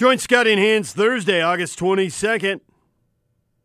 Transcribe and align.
Join 0.00 0.16
Scotty 0.16 0.52
and 0.52 0.58
Hans 0.58 0.94
Thursday, 0.94 1.42
August 1.42 1.78
22nd. 1.78 2.62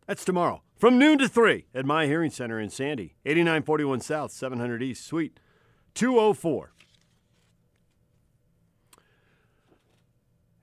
That's 0.06 0.22
tomorrow. 0.22 0.60
From 0.76 0.98
noon 0.98 1.16
to 1.20 1.30
3 1.30 1.64
at 1.74 1.86
My 1.86 2.04
Hearing 2.04 2.30
Center 2.30 2.60
in 2.60 2.68
Sandy, 2.68 3.16
8941 3.24 4.00
South, 4.02 4.32
700 4.32 4.82
East, 4.82 5.06
Suite 5.06 5.40
204. 5.94 6.74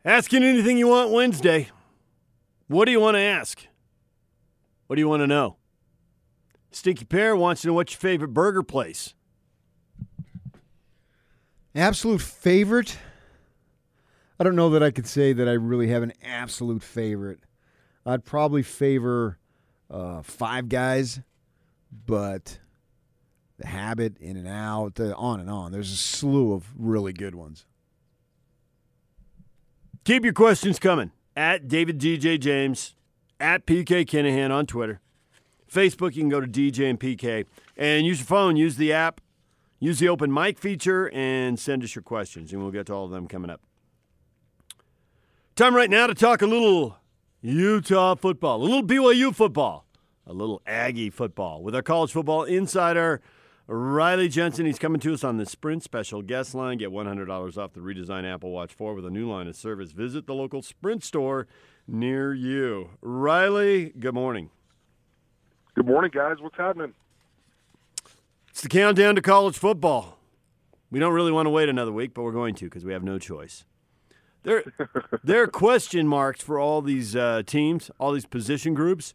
Asking 0.06 0.44
anything 0.44 0.78
you 0.78 0.90
want 0.90 1.10
Wednesday. 1.10 1.70
What 2.68 2.86
do 2.86 2.92
you 2.92 3.00
want 3.00 3.16
to 3.16 3.22
ask? 3.22 3.66
What 4.86 4.98
do 4.98 5.00
you 5.00 5.10
want 5.10 5.24
to 5.24 5.28
know? 5.28 5.58
Stinky 6.70 7.06
Pear 7.06 7.36
wants 7.36 7.64
to 7.64 7.70
know 7.70 7.74
what's 7.74 7.94
your 7.94 8.00
favorite 8.00 8.36
burger 8.36 8.62
place. 8.62 9.16
Absolute 11.74 12.22
favorite? 12.22 12.96
I 14.40 14.44
don't 14.44 14.56
know 14.56 14.70
that 14.72 14.84
I 14.84 14.92
could 14.92 15.08
say 15.08 15.34
that 15.34 15.48
I 15.48 15.54
really 15.54 15.88
have 15.88 16.04
an 16.04 16.14
absolute 16.24 16.82
favorite. 16.82 17.40
I'd 18.06 18.26
probably 18.26 18.64
favor 18.64 19.38
uh, 19.90 20.22
Five 20.22 20.70
Guys, 20.70 21.22
but 22.06 22.60
the 23.58 23.68
Habit, 23.68 24.18
In-N-Out, 24.20 25.00
uh, 25.00 25.14
on 25.16 25.40
and 25.40 25.50
on. 25.50 25.72
There's 25.72 25.92
a 25.92 25.98
slew 25.98 26.54
of 26.54 26.66
really 26.78 27.14
good 27.14 27.36
ones. 27.36 27.66
Keep 30.04 30.24
your 30.24 30.34
questions 30.34 30.80
coming 30.80 31.12
at 31.36 31.68
David 31.68 32.00
DJ 32.00 32.40
James, 32.40 32.96
at 33.40 33.66
PK 33.66 34.06
Kinahan 34.06 34.52
on 34.52 34.66
Twitter. 34.66 35.00
Facebook, 35.72 36.16
you 36.16 36.22
can 36.22 36.30
go 36.30 36.42
to 36.42 36.48
DJ 36.48 36.90
and 36.90 37.00
PK 37.00 37.46
and 37.76 38.06
use 38.06 38.20
your 38.20 38.26
phone, 38.26 38.56
use 38.56 38.78
the 38.78 38.94
app, 38.94 39.22
use 39.80 40.00
the 40.00 40.10
open 40.10 40.32
mic 40.32 40.60
feature, 40.60 41.10
and 41.14 41.60
send 41.60 41.84
us 41.84 41.96
your 41.96 42.04
questions, 42.04 42.52
and 42.52 42.62
we'll 42.62 42.72
get 42.72 42.88
to 42.88 42.94
all 42.94 43.06
of 43.06 43.12
them 43.12 43.28
coming 43.28 43.50
up. 43.50 43.62
Time 45.56 45.76
right 45.76 45.90
now 45.90 46.08
to 46.08 46.16
talk 46.16 46.42
a 46.42 46.48
little 46.48 46.98
Utah 47.40 48.16
football, 48.16 48.58
a 48.58 48.64
little 48.64 48.82
BYU 48.82 49.36
football, 49.36 49.86
a 50.26 50.34
little 50.34 50.64
Aggie 50.66 51.12
football 51.12 51.62
with 51.62 51.76
our 51.76 51.84
college 51.84 52.12
football 52.12 52.44
insider. 52.44 53.22
Riley 53.68 54.30
Jensen, 54.30 54.66
he's 54.66 54.80
coming 54.80 55.00
to 55.02 55.14
us 55.14 55.24
on 55.24 55.38
the 55.38 55.46
Sprint 55.46 55.84
special 55.84 56.24
guest 56.24 56.56
line. 56.56 56.80
Get 56.80 56.90
$100 56.90 57.56
off 57.56 57.74
the 57.74 57.82
redesigned 57.82 58.26
Apple 58.26 58.50
Watch 58.50 58.74
4 58.74 58.96
with 58.96 59.06
a 59.06 59.12
new 59.12 59.30
line 59.30 59.48
of 59.48 59.56
service. 59.56 59.92
Visit 59.92 60.26
the 60.26 60.34
local 60.34 60.64
Sprint 60.64 61.04
store 61.04 61.46
near 61.88 62.34
you. 62.34 62.90
Riley, 63.02 63.94
good 64.00 64.16
morning. 64.16 64.50
Good 65.76 65.86
morning, 65.86 66.10
guys. 66.12 66.38
What's 66.40 66.58
happening? 66.58 66.96
It's 68.50 68.62
the 68.62 68.70
countdown 68.70 69.14
to 69.18 69.22
college 69.22 69.60
football. 69.60 70.18
We 70.90 71.00
don't 71.00 71.14
really 71.14 71.32
want 71.32 71.46
to 71.46 71.52
wait 71.52 71.70
another 71.70 71.92
week, 71.92 72.16
but 72.16 72.24
we're 72.24 72.32
going 72.32 72.56
to 72.56 72.66
because 72.66 72.84
we 72.84 72.94
have 72.94 73.04
no 73.04 73.20
choice. 73.20 73.66
There, 74.44 74.64
there 75.24 75.44
are 75.44 75.48
question 75.48 76.08
marks 76.08 76.42
for 76.42 76.60
all 76.60 76.82
these 76.82 77.16
uh, 77.16 77.44
teams, 77.46 77.90
all 78.00 78.12
these 78.14 78.26
position 78.26 78.74
groups. 78.74 79.14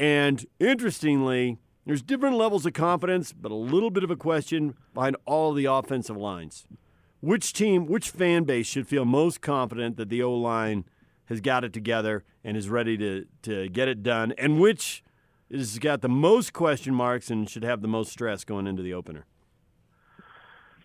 And 0.00 0.44
interestingly, 0.58 1.58
there's 1.86 2.02
different 2.02 2.36
levels 2.36 2.66
of 2.66 2.72
confidence, 2.72 3.32
but 3.32 3.50
a 3.50 3.56
little 3.56 3.90
bit 3.90 4.04
of 4.04 4.10
a 4.10 4.16
question 4.16 4.74
behind 4.94 5.16
all 5.24 5.52
the 5.52 5.64
offensive 5.64 6.16
lines. 6.16 6.66
Which 7.20 7.52
team, 7.52 7.86
which 7.86 8.10
fan 8.10 8.44
base 8.44 8.66
should 8.66 8.86
feel 8.86 9.04
most 9.04 9.40
confident 9.40 9.96
that 9.96 10.08
the 10.08 10.22
O 10.22 10.32
line 10.34 10.84
has 11.26 11.40
got 11.40 11.64
it 11.64 11.72
together 11.72 12.24
and 12.44 12.56
is 12.56 12.68
ready 12.68 12.96
to, 12.98 13.26
to 13.42 13.68
get 13.68 13.88
it 13.88 14.02
done? 14.02 14.32
And 14.38 14.60
which 14.60 15.02
has 15.50 15.78
got 15.78 16.00
the 16.00 16.08
most 16.08 16.52
question 16.52 16.94
marks 16.94 17.30
and 17.30 17.48
should 17.48 17.64
have 17.64 17.80
the 17.82 17.88
most 17.88 18.12
stress 18.12 18.44
going 18.44 18.66
into 18.66 18.82
the 18.82 18.94
opener? 18.94 19.26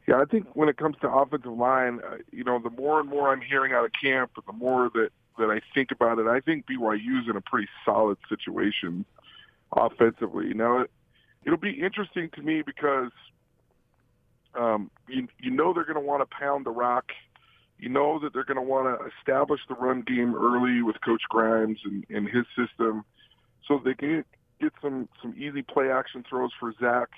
Yeah, 0.08 0.16
I 0.22 0.26
think 0.26 0.48
when 0.54 0.68
it 0.68 0.78
comes 0.78 0.98
to 1.02 1.10
offensive 1.10 1.54
line, 1.54 2.02
uh, 2.06 2.18
you 2.32 2.44
know, 2.44 2.60
the 2.60 2.70
more 2.70 3.00
and 3.00 3.10
more 3.10 3.32
I'm 3.32 3.42
hearing 3.42 3.72
out 3.72 3.86
of 3.86 3.92
camp, 4.02 4.32
the 4.46 4.54
more 4.54 4.90
that 4.94 5.10
that 5.38 5.50
I 5.50 5.62
think 5.74 5.92
about 5.92 6.20
it, 6.20 6.28
I 6.28 6.40
think 6.40 6.66
BYU's 6.68 7.28
in 7.28 7.36
a 7.36 7.42
pretty 7.42 7.68
solid 7.84 8.18
situation 8.30 9.06
offensively. 9.76 10.54
Now, 10.54 10.82
it, 10.82 10.92
it'll 11.44 11.58
be 11.58 11.82
interesting 11.82 12.30
to 12.36 12.42
me 12.42 12.62
because 12.62 13.12
um, 14.56 14.92
you 15.08 15.28
you 15.40 15.52
know 15.52 15.74
they're 15.74 15.86
going 15.86 15.96
to 15.96 16.02
want 16.02 16.22
to 16.22 16.36
pound 16.36 16.66
the 16.66 16.72
rock. 16.72 17.06
You 17.80 17.90
know 17.90 18.20
that 18.20 18.34
they're 18.34 18.46
going 18.46 18.58
to 18.58 18.62
want 18.62 19.00
to 19.00 19.08
establish 19.20 19.62
the 19.68 19.76
run 19.76 20.02
game 20.02 20.36
early 20.36 20.82
with 20.82 20.98
Coach 21.04 21.24
Grimes 21.30 21.80
and, 21.84 22.06
and 22.10 22.28
his 22.28 22.46
system, 22.58 23.04
so 23.68 23.82
they 23.84 23.94
can 23.94 24.24
get 24.62 24.74
some 24.82 25.08
some 25.22 25.34
easy 25.38 25.62
play 25.62 25.90
action 25.90 26.24
throws 26.30 26.52
for 26.60 26.74
Zach. 26.80 27.10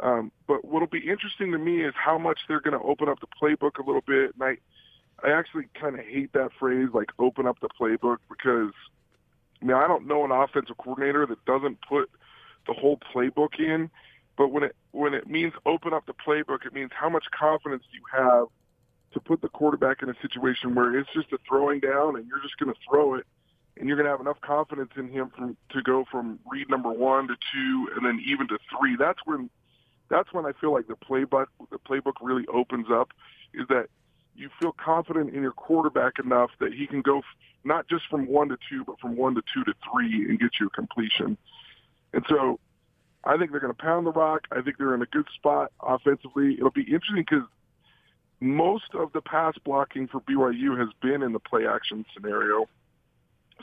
Um, 0.00 0.30
but 0.46 0.64
what'll 0.64 0.88
be 0.88 1.08
interesting 1.08 1.52
to 1.52 1.58
me 1.58 1.82
is 1.84 1.94
how 1.96 2.18
much 2.18 2.40
they're 2.48 2.60
going 2.60 2.78
to 2.78 2.86
open 2.86 3.08
up 3.08 3.20
the 3.20 3.26
playbook 3.26 3.78
a 3.78 3.86
little 3.86 4.02
bit. 4.06 4.34
And 4.34 4.42
I, 4.42 4.56
I 5.26 5.32
actually 5.32 5.64
kind 5.80 5.98
of 5.98 6.04
hate 6.04 6.32
that 6.34 6.50
phrase, 6.58 6.88
like 6.92 7.10
open 7.18 7.46
up 7.46 7.58
the 7.60 7.68
playbook, 7.80 8.18
because 8.28 8.72
I 9.62 9.64
mean 9.64 9.76
I 9.76 9.86
don't 9.88 10.06
know 10.06 10.24
an 10.24 10.30
offensive 10.30 10.76
coordinator 10.76 11.26
that 11.26 11.44
doesn't 11.46 11.78
put 11.88 12.10
the 12.66 12.74
whole 12.74 12.98
playbook 13.14 13.58
in. 13.58 13.90
But 14.36 14.48
when 14.48 14.64
it 14.64 14.76
when 14.92 15.14
it 15.14 15.26
means 15.26 15.54
open 15.64 15.94
up 15.94 16.04
the 16.06 16.12
playbook, 16.12 16.66
it 16.66 16.74
means 16.74 16.90
how 16.94 17.08
much 17.08 17.24
confidence 17.38 17.84
do 17.90 17.98
you 17.98 18.04
have 18.12 18.48
to 19.14 19.20
put 19.20 19.40
the 19.40 19.48
quarterback 19.48 20.02
in 20.02 20.10
a 20.10 20.14
situation 20.20 20.74
where 20.74 20.98
it's 20.98 21.08
just 21.14 21.32
a 21.32 21.38
throwing 21.48 21.80
down 21.80 22.16
and 22.16 22.26
you're 22.26 22.42
just 22.42 22.58
going 22.58 22.70
to 22.70 22.78
throw 22.86 23.14
it 23.14 23.24
and 23.78 23.88
you're 23.88 23.96
going 23.96 24.04
to 24.04 24.10
have 24.10 24.20
enough 24.20 24.40
confidence 24.42 24.90
in 24.96 25.08
him 25.08 25.30
from, 25.36 25.56
to 25.70 25.82
go 25.82 26.04
from 26.10 26.38
read 26.50 26.68
number 26.68 26.90
one 26.90 27.28
to 27.28 27.34
two 27.52 27.88
and 27.96 28.04
then 28.04 28.22
even 28.26 28.46
to 28.48 28.58
three. 28.70 28.96
That's 28.98 29.18
when 29.24 29.48
that's 30.08 30.32
when 30.32 30.46
I 30.46 30.52
feel 30.60 30.72
like 30.72 30.86
the 30.88 30.94
playbook 30.96 31.46
the 31.70 31.78
playbook 31.78 32.14
really 32.20 32.44
opens 32.52 32.86
up. 32.90 33.10
Is 33.54 33.66
that 33.68 33.88
you 34.34 34.50
feel 34.60 34.72
confident 34.72 35.34
in 35.34 35.42
your 35.42 35.52
quarterback 35.52 36.18
enough 36.22 36.50
that 36.60 36.72
he 36.72 36.86
can 36.86 37.02
go 37.02 37.22
not 37.64 37.88
just 37.88 38.04
from 38.08 38.26
one 38.26 38.48
to 38.48 38.58
two, 38.70 38.84
but 38.84 39.00
from 39.00 39.16
one 39.16 39.34
to 39.34 39.42
two 39.52 39.64
to 39.64 39.72
three 39.90 40.26
and 40.28 40.38
get 40.38 40.50
you 40.60 40.66
a 40.66 40.70
completion. 40.70 41.36
And 42.12 42.24
so 42.28 42.60
I 43.24 43.36
think 43.36 43.50
they're 43.50 43.60
going 43.60 43.74
to 43.74 43.82
pound 43.82 44.06
the 44.06 44.12
rock. 44.12 44.46
I 44.52 44.62
think 44.62 44.78
they're 44.78 44.94
in 44.94 45.02
a 45.02 45.06
good 45.06 45.26
spot 45.34 45.72
offensively. 45.82 46.54
It'll 46.54 46.70
be 46.70 46.82
interesting 46.82 47.24
because 47.28 47.46
most 48.40 48.94
of 48.94 49.12
the 49.12 49.20
pass 49.20 49.54
blocking 49.64 50.06
for 50.06 50.20
BYU 50.20 50.78
has 50.78 50.88
been 51.02 51.22
in 51.22 51.32
the 51.32 51.40
play 51.40 51.66
action 51.66 52.04
scenario. 52.14 52.68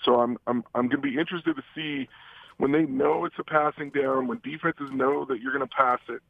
So 0.04 0.20
I'm 0.20 0.38
I'm 0.48 0.64
I'm 0.74 0.90
going 0.90 1.02
to 1.02 1.10
be 1.10 1.18
interested 1.20 1.56
to 1.56 1.64
see 1.76 2.10
when 2.58 2.72
they 2.72 2.84
know 2.84 3.26
it's 3.26 3.36
a 3.40 3.44
passing 3.44 3.90
down, 3.90 4.28
when 4.28 4.40
defenses 4.44 4.90
know 4.92 5.26
that 5.26 5.40
you're 5.40 5.54
going 5.54 5.68
to 5.68 5.76
pass 5.76 6.00
it, 6.10 6.22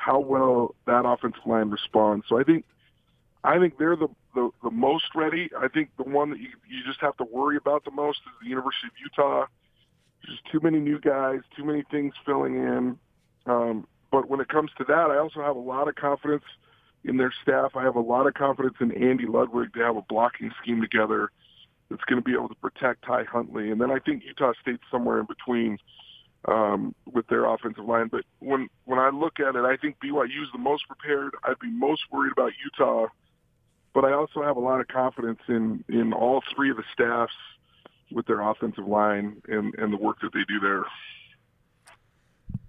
how 0.00 0.18
well 0.18 0.74
that 0.86 1.04
offensive 1.04 1.44
line 1.44 1.68
responds. 1.68 2.24
So 2.26 2.40
I 2.40 2.42
think 2.42 2.64
I 3.44 3.58
think 3.58 3.76
they're 3.78 3.96
the, 3.96 4.08
the 4.34 4.50
the 4.62 4.70
most 4.70 5.14
ready. 5.14 5.50
I 5.58 5.68
think 5.68 5.90
the 5.98 6.04
one 6.04 6.30
that 6.30 6.40
you 6.40 6.48
you 6.68 6.82
just 6.86 7.00
have 7.02 7.16
to 7.18 7.24
worry 7.24 7.56
about 7.56 7.84
the 7.84 7.90
most 7.90 8.20
is 8.26 8.32
the 8.42 8.48
University 8.48 8.86
of 8.86 8.92
Utah. 8.98 9.46
There's 10.24 10.40
too 10.50 10.60
many 10.62 10.78
new 10.78 10.98
guys, 10.98 11.40
too 11.54 11.64
many 11.64 11.84
things 11.90 12.14
filling 12.24 12.54
in. 12.54 12.98
Um, 13.46 13.86
but 14.10 14.28
when 14.28 14.40
it 14.40 14.48
comes 14.48 14.70
to 14.78 14.84
that, 14.84 15.10
I 15.10 15.18
also 15.18 15.40
have 15.42 15.56
a 15.56 15.60
lot 15.60 15.86
of 15.86 15.96
confidence 15.96 16.44
in 17.04 17.16
their 17.18 17.32
staff. 17.42 17.72
I 17.76 17.82
have 17.82 17.96
a 17.96 18.00
lot 18.00 18.26
of 18.26 18.34
confidence 18.34 18.76
in 18.80 18.92
Andy 18.92 19.26
Ludwig 19.26 19.72
to 19.74 19.80
have 19.80 19.96
a 19.96 20.02
blocking 20.02 20.50
scheme 20.62 20.80
together 20.80 21.30
that's 21.90 22.04
going 22.04 22.22
to 22.22 22.24
be 22.24 22.32
able 22.32 22.48
to 22.48 22.54
protect 22.56 23.04
Ty 23.04 23.24
Huntley. 23.24 23.70
And 23.70 23.80
then 23.80 23.90
I 23.90 23.98
think 23.98 24.22
Utah 24.24 24.52
State's 24.60 24.82
somewhere 24.90 25.20
in 25.20 25.26
between 25.26 25.78
um, 26.46 26.94
with 27.06 27.26
their 27.28 27.44
offensive 27.44 27.84
line. 27.84 28.08
But 28.10 28.24
when 28.38 28.68
when 28.84 28.98
I 28.98 29.10
look 29.10 29.40
at 29.40 29.56
it, 29.56 29.64
I 29.64 29.76
think 29.76 29.96
BYU 30.04 30.42
is 30.42 30.48
the 30.52 30.58
most 30.58 30.86
prepared. 30.86 31.34
I'd 31.44 31.58
be 31.60 31.70
most 31.70 32.02
worried 32.10 32.32
about 32.32 32.52
Utah, 32.64 33.06
but 33.94 34.04
I 34.04 34.12
also 34.12 34.42
have 34.42 34.56
a 34.56 34.60
lot 34.60 34.80
of 34.80 34.88
confidence 34.88 35.40
in 35.48 35.84
in 35.88 36.12
all 36.12 36.42
three 36.54 36.70
of 36.70 36.76
the 36.76 36.84
staffs 36.92 37.32
with 38.10 38.26
their 38.26 38.40
offensive 38.40 38.86
line 38.86 39.42
and 39.48 39.74
and 39.74 39.92
the 39.92 39.98
work 39.98 40.18
that 40.22 40.32
they 40.32 40.44
do 40.48 40.60
there. 40.60 40.84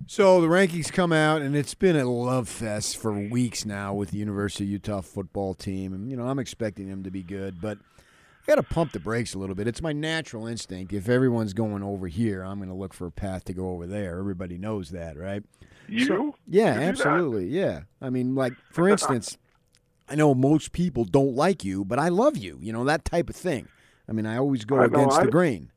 So 0.08 0.42
the 0.42 0.48
rankings 0.48 0.92
come 0.92 1.14
out, 1.14 1.42
and 1.42 1.56
it's 1.56 1.74
been 1.74 1.96
a 1.96 2.04
love 2.04 2.50
fest 2.50 2.98
for 2.98 3.14
weeks 3.14 3.66
now 3.66 3.94
with 3.94 4.12
the 4.12 4.18
University 4.18 4.66
of 4.66 4.70
Utah 4.70 5.00
football 5.00 5.54
team. 5.54 5.94
And 5.94 6.12
you 6.12 6.18
know, 6.18 6.28
I'm 6.28 6.38
expecting 6.40 6.90
them 6.90 7.04
to 7.04 7.12
be 7.12 7.24
good, 7.24 7.62
but 7.62 7.78
I 8.48 8.52
got 8.52 8.56
to 8.56 8.64
pump 8.64 8.92
the 8.92 9.00
brakes 9.00 9.34
a 9.34 9.40
little 9.40 9.56
bit. 9.56 9.68
It's 9.68 9.82
my 9.82 9.94
natural 9.94 10.48
instinct. 10.48 10.94
If 10.94 11.08
everyone's 11.08 11.54
going 11.54 11.84
over 11.84 12.08
here, 12.08 12.44
I'm 12.44 12.58
going 12.58 12.70
to 12.70 12.76
look 12.76 12.94
for 12.94 13.06
a 13.06 13.12
path 13.12 13.46
to 13.46 13.54
go 13.54 13.70
over 13.72 13.86
there. 13.86 14.18
Everybody 14.18 14.58
knows 14.58 14.90
that, 14.90 15.18
right? 15.18 15.44
You? 15.88 16.06
So, 16.06 16.36
yeah, 16.48 16.76
You 16.76 16.82
absolutely. 16.82 17.48
Yeah. 17.48 17.82
I 18.02 18.10
mean, 18.10 18.34
like 18.36 18.54
for 18.72 18.88
instance, 18.90 19.38
I 20.10 20.16
know 20.16 20.34
most 20.34 20.72
people 20.72 21.06
don't 21.06 21.36
like 21.36 21.64
you, 21.64 21.86
but 21.86 22.00
I 22.00 22.10
love 22.10 22.36
you. 22.38 22.58
You 22.62 22.74
know 22.74 22.84
that 22.86 23.06
type 23.06 23.30
of 23.30 23.36
thing. 23.36 23.68
I 24.10 24.12
mean, 24.14 24.26
I 24.26 24.38
always 24.38 24.66
go 24.66 24.78
I 24.78 24.88
know, 24.88 25.00
against 25.00 25.20
I- 25.20 25.26
the 25.26 25.32
grain. 25.32 25.72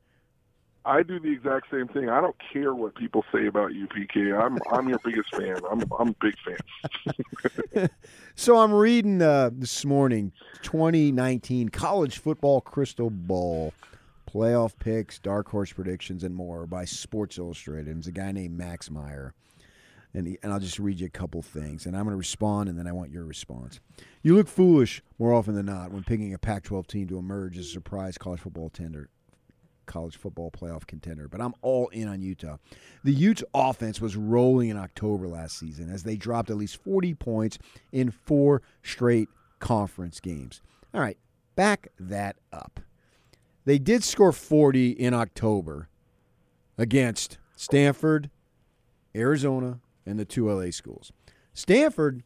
I 0.87 1.03
do 1.03 1.19
the 1.19 1.33
exact 1.33 1.71
same 1.71 1.89
thing. 1.89 2.09
I 2.11 2.21
don't 2.21 2.37
care 2.53 2.75
what 2.75 2.95
people 2.95 3.25
say 3.33 3.47
about 3.47 3.75
you, 3.75 3.87
PK. 3.89 4.39
I'm 4.39 4.59
I'm 4.71 4.89
your 4.89 4.99
biggest 5.05 5.35
fan. 5.35 5.57
I'm 5.71 5.83
I'm 5.99 6.09
a 6.09 6.15
big 6.21 6.35
fan. 6.45 7.89
So 8.37 8.57
I'm 8.59 8.73
reading 8.73 9.23
uh, 9.23 9.51
this 9.53 9.85
morning 9.85 10.33
2019 10.63 11.69
college 11.69 12.19
football 12.19 12.61
crystal 12.61 13.09
ball 13.09 13.73
playoff 14.29 14.73
picks, 14.79 15.21
dark 15.21 15.49
horse 15.49 15.73
predictions, 15.73 16.25
and 16.25 16.35
more 16.35 16.67
by 16.67 16.85
Sports 16.85 17.39
Illustrated. 17.39 17.97
It's 17.97 18.09
a 18.09 18.13
guy 18.13 18.33
named 18.33 18.59
Max 18.59 18.91
Meyer. 18.91 19.35
and, 20.13 20.27
he, 20.27 20.39
and 20.43 20.53
I'll 20.53 20.59
just 20.59 20.81
read 20.81 20.99
you 20.99 21.07
a 21.07 21.11
couple 21.11 21.43
things, 21.43 21.87
and 21.87 21.97
I'm 21.97 22.03
going 22.03 22.13
to 22.15 22.19
respond, 22.19 22.69
and 22.69 22.77
then 22.77 22.89
I 22.89 22.93
want 22.93 23.13
your 23.13 23.25
response. 23.25 23.79
You 24.23 24.35
look 24.35 24.49
foolish 24.49 25.01
more 25.19 25.33
often 25.33 25.55
than 25.55 25.67
not 25.67 25.93
when 25.93 26.03
picking 26.03 26.35
a 26.35 26.39
Pac-12 26.39 26.89
team 26.89 27.07
to 27.09 27.19
emerge 27.19 27.57
as 27.57 27.67
a 27.67 27.71
surprise 27.71 28.19
college 28.19 28.41
football 28.41 28.69
tender, 28.71 29.11
college 29.95 30.17
football 30.17 30.51
playoff 30.51 30.89
contender. 30.89 31.29
But 31.29 31.41
I'm 31.41 31.55
all 31.63 31.87
in 31.89 32.09
on 32.09 32.21
Utah. 32.21 32.57
The 33.05 33.13
Utes 33.13 33.45
offense 33.55 34.01
was 34.01 34.17
rolling 34.17 34.71
in 34.71 34.77
October 34.77 35.29
last 35.29 35.57
season 35.57 35.89
as 35.89 36.03
they 36.03 36.17
dropped 36.17 36.51
at 36.51 36.57
least 36.57 36.83
40 36.83 37.15
points 37.15 37.59
in 37.93 38.11
four 38.11 38.61
straight 38.83 39.29
conference 39.61 40.19
games. 40.19 40.61
All 40.93 41.01
right, 41.01 41.17
back 41.55 41.89
that 42.01 42.37
up. 42.53 42.81
They 43.65 43.79
did 43.79 44.03
score 44.03 44.33
40 44.33 44.91
in 44.91 45.15
October 45.15 45.89
against 46.77 47.39
Stanford, 47.55 48.31
Arizona, 49.15 49.79
and 50.05 50.19
the 50.19 50.25
two 50.25 50.51
LA 50.51 50.71
schools. 50.71 51.13
Stanford 51.55 52.25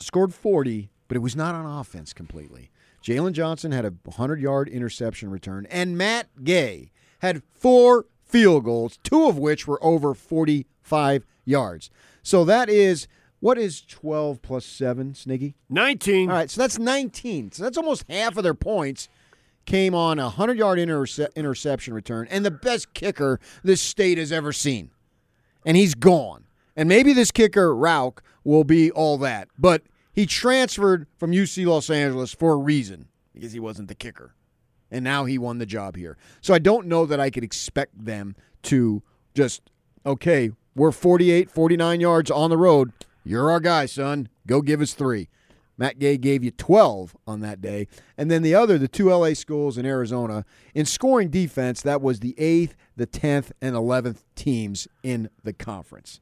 scored 0.00 0.34
40, 0.34 0.90
but 1.06 1.16
it 1.16 1.20
was 1.20 1.36
not 1.36 1.54
on 1.54 1.64
offense 1.64 2.12
completely. 2.12 2.72
Jaylon 3.02 3.32
Johnson 3.32 3.72
had 3.72 3.84
a 3.84 3.94
100 4.04 4.40
yard 4.40 4.68
interception 4.68 5.30
return, 5.30 5.66
and 5.70 5.98
Matt 5.98 6.28
Gay 6.44 6.92
had 7.20 7.42
four 7.50 8.06
field 8.24 8.64
goals, 8.64 8.98
two 9.02 9.26
of 9.26 9.38
which 9.38 9.66
were 9.66 9.82
over 9.84 10.14
45 10.14 11.24
yards. 11.44 11.90
So 12.22 12.44
that 12.44 12.68
is. 12.68 13.08
What 13.40 13.58
is 13.58 13.80
12 13.80 14.40
plus 14.40 14.64
7, 14.64 15.14
Sniggy? 15.14 15.54
19. 15.68 16.30
All 16.30 16.36
right, 16.36 16.48
so 16.48 16.60
that's 16.60 16.78
19. 16.78 17.50
So 17.50 17.64
that's 17.64 17.76
almost 17.76 18.04
half 18.08 18.36
of 18.36 18.44
their 18.44 18.54
points 18.54 19.08
came 19.66 19.96
on 19.96 20.20
a 20.20 20.24
100 20.24 20.56
yard 20.56 20.78
interce- 20.78 21.18
interception 21.34 21.92
return 21.94 22.26
and 22.30 22.44
the 22.44 22.50
best 22.50 22.94
kicker 22.94 23.40
this 23.62 23.80
state 23.80 24.18
has 24.18 24.30
ever 24.30 24.52
seen. 24.52 24.90
And 25.64 25.76
he's 25.76 25.94
gone. 25.94 26.44
And 26.76 26.88
maybe 26.88 27.12
this 27.12 27.30
kicker, 27.30 27.74
Rauch, 27.74 28.22
will 28.44 28.64
be 28.64 28.90
all 28.90 29.18
that. 29.18 29.48
But 29.58 29.82
he 30.12 30.26
transferred 30.26 31.06
from 31.16 31.32
UC 31.32 31.66
Los 31.66 31.90
Angeles 31.90 32.34
for 32.34 32.52
a 32.52 32.56
reason 32.56 33.08
because 33.32 33.52
he 33.52 33.60
wasn't 33.60 33.88
the 33.88 33.94
kicker. 33.94 34.34
And 34.90 35.02
now 35.02 35.24
he 35.24 35.38
won 35.38 35.58
the 35.58 35.66
job 35.66 35.96
here. 35.96 36.18
So 36.42 36.52
I 36.52 36.58
don't 36.58 36.86
know 36.86 37.06
that 37.06 37.18
I 37.18 37.30
could 37.30 37.44
expect 37.44 38.04
them 38.04 38.36
to 38.64 39.02
just, 39.34 39.70
okay, 40.04 40.50
we're 40.74 40.92
48, 40.92 41.50
49 41.50 42.00
yards 42.00 42.30
on 42.30 42.50
the 42.50 42.58
road. 42.58 42.92
You're 43.24 43.50
our 43.50 43.60
guy, 43.60 43.86
son. 43.86 44.28
Go 44.46 44.60
give 44.60 44.80
us 44.80 44.92
three. 44.92 45.28
Matt 45.78 45.98
Gay 45.98 46.18
gave 46.18 46.44
you 46.44 46.50
12 46.50 47.16
on 47.26 47.40
that 47.40 47.60
day. 47.60 47.88
And 48.18 48.30
then 48.30 48.42
the 48.42 48.54
other, 48.54 48.78
the 48.78 48.88
two 48.88 49.08
LA 49.08 49.32
schools 49.32 49.78
in 49.78 49.86
Arizona, 49.86 50.44
in 50.74 50.84
scoring 50.84 51.28
defense, 51.28 51.80
that 51.82 52.02
was 52.02 52.20
the 52.20 52.34
8th, 52.38 52.74
the 52.96 53.06
10th, 53.06 53.52
and 53.60 53.74
11th 53.74 54.24
teams 54.36 54.86
in 55.02 55.30
the 55.42 55.52
conference. 55.52 56.20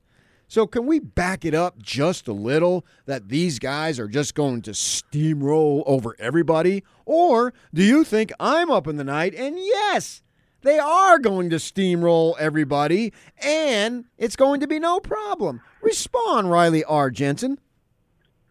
So 0.50 0.66
can 0.66 0.84
we 0.86 0.98
back 0.98 1.44
it 1.44 1.54
up 1.54 1.80
just 1.80 2.26
a 2.26 2.32
little 2.32 2.84
that 3.06 3.28
these 3.28 3.60
guys 3.60 4.00
are 4.00 4.08
just 4.08 4.34
going 4.34 4.62
to 4.62 4.72
steamroll 4.72 5.84
over 5.86 6.16
everybody? 6.18 6.82
Or 7.06 7.54
do 7.72 7.84
you 7.84 8.02
think 8.02 8.32
I'm 8.40 8.68
up 8.68 8.88
in 8.88 8.96
the 8.96 9.04
night 9.04 9.32
and 9.32 9.56
yes, 9.56 10.24
they 10.62 10.80
are 10.80 11.20
going 11.20 11.50
to 11.50 11.56
steamroll 11.56 12.34
everybody 12.36 13.12
and 13.38 14.06
it's 14.18 14.34
going 14.34 14.58
to 14.58 14.66
be 14.66 14.80
no 14.80 14.98
problem? 14.98 15.60
Respond, 15.82 16.50
Riley 16.50 16.82
R. 16.82 17.12
Jensen. 17.12 17.60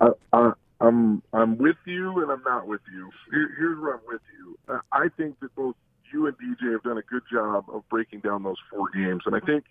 I, 0.00 0.08
I, 0.32 0.52
I'm 0.80 1.22
I'm 1.34 1.58
with 1.58 1.76
you 1.84 2.22
and 2.22 2.32
I'm 2.32 2.42
not 2.44 2.66
with 2.66 2.80
you. 2.90 3.10
Here, 3.30 3.50
here's 3.58 3.78
where 3.78 3.96
I'm 3.96 4.00
with 4.08 4.22
you. 4.38 4.80
I 4.90 5.08
think 5.18 5.38
that 5.40 5.54
both 5.54 5.76
you 6.10 6.28
and 6.28 6.36
DJ 6.38 6.72
have 6.72 6.82
done 6.82 6.96
a 6.96 7.02
good 7.02 7.24
job 7.30 7.66
of 7.70 7.86
breaking 7.90 8.20
down 8.20 8.42
those 8.42 8.56
four 8.70 8.88
games, 8.94 9.24
and 9.26 9.36
I 9.36 9.40
think 9.40 9.64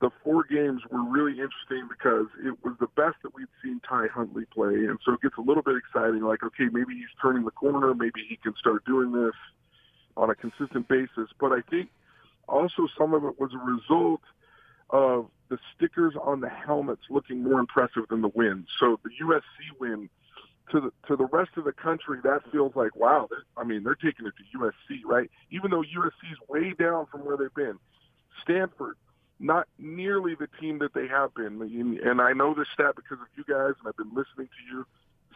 the 0.00 0.10
four 0.24 0.44
games 0.44 0.80
were 0.90 1.02
really 1.02 1.32
interesting 1.32 1.86
because 1.88 2.26
it 2.44 2.56
was 2.64 2.74
the 2.80 2.88
best 2.96 3.16
that 3.22 3.34
we'd 3.34 3.48
seen 3.62 3.80
Ty 3.86 4.06
Huntley 4.12 4.46
play, 4.46 4.74
and 4.88 4.98
so 5.04 5.12
it 5.12 5.20
gets 5.20 5.36
a 5.36 5.42
little 5.42 5.62
bit 5.62 5.76
exciting. 5.76 6.22
Like, 6.22 6.42
okay, 6.42 6.68
maybe 6.72 6.94
he's 6.94 7.12
turning 7.20 7.44
the 7.44 7.50
corner, 7.50 7.94
maybe 7.94 8.24
he 8.28 8.36
can 8.36 8.54
start 8.58 8.84
doing 8.86 9.12
this 9.12 9.34
on 10.16 10.30
a 10.30 10.34
consistent 10.34 10.88
basis. 10.88 11.28
But 11.38 11.52
I 11.52 11.60
think 11.68 11.90
also 12.48 12.88
some 12.96 13.12
of 13.12 13.24
it 13.24 13.38
was 13.38 13.52
a 13.54 13.58
result 13.58 14.22
of 14.88 15.28
the 15.50 15.58
stickers 15.76 16.14
on 16.20 16.40
the 16.40 16.48
helmets 16.48 17.02
looking 17.10 17.42
more 17.42 17.60
impressive 17.60 18.04
than 18.08 18.22
the 18.22 18.30
win. 18.34 18.66
So 18.78 18.98
the 19.04 19.10
USC 19.22 19.78
win 19.80 20.08
to 20.72 20.80
the 20.80 20.92
to 21.08 21.16
the 21.16 21.26
rest 21.26 21.50
of 21.56 21.64
the 21.64 21.72
country, 21.72 22.18
that 22.24 22.40
feels 22.50 22.74
like 22.74 22.96
wow. 22.96 23.28
I 23.56 23.64
mean, 23.64 23.82
they're 23.82 23.94
taking 23.94 24.26
it 24.26 24.32
to 24.38 24.58
USC, 24.58 25.00
right? 25.04 25.30
Even 25.50 25.70
though 25.70 25.82
USC's 25.82 26.38
way 26.48 26.72
down 26.78 27.06
from 27.10 27.24
where 27.24 27.36
they've 27.36 27.54
been. 27.54 27.78
Stanford, 28.42 28.96
not 29.40 29.66
nearly 29.78 30.34
the 30.34 30.48
team 30.60 30.78
that 30.80 30.94
they 30.94 31.08
have 31.08 31.34
been. 31.34 31.60
And 32.04 32.20
I 32.20 32.32
know 32.32 32.54
this 32.54 32.68
stat 32.74 32.94
because 32.94 33.18
of 33.20 33.28
you 33.36 33.44
guys, 33.44 33.74
and 33.78 33.88
I've 33.88 33.96
been 33.96 34.14
listening 34.14 34.48
to 34.48 34.76
you. 34.76 34.86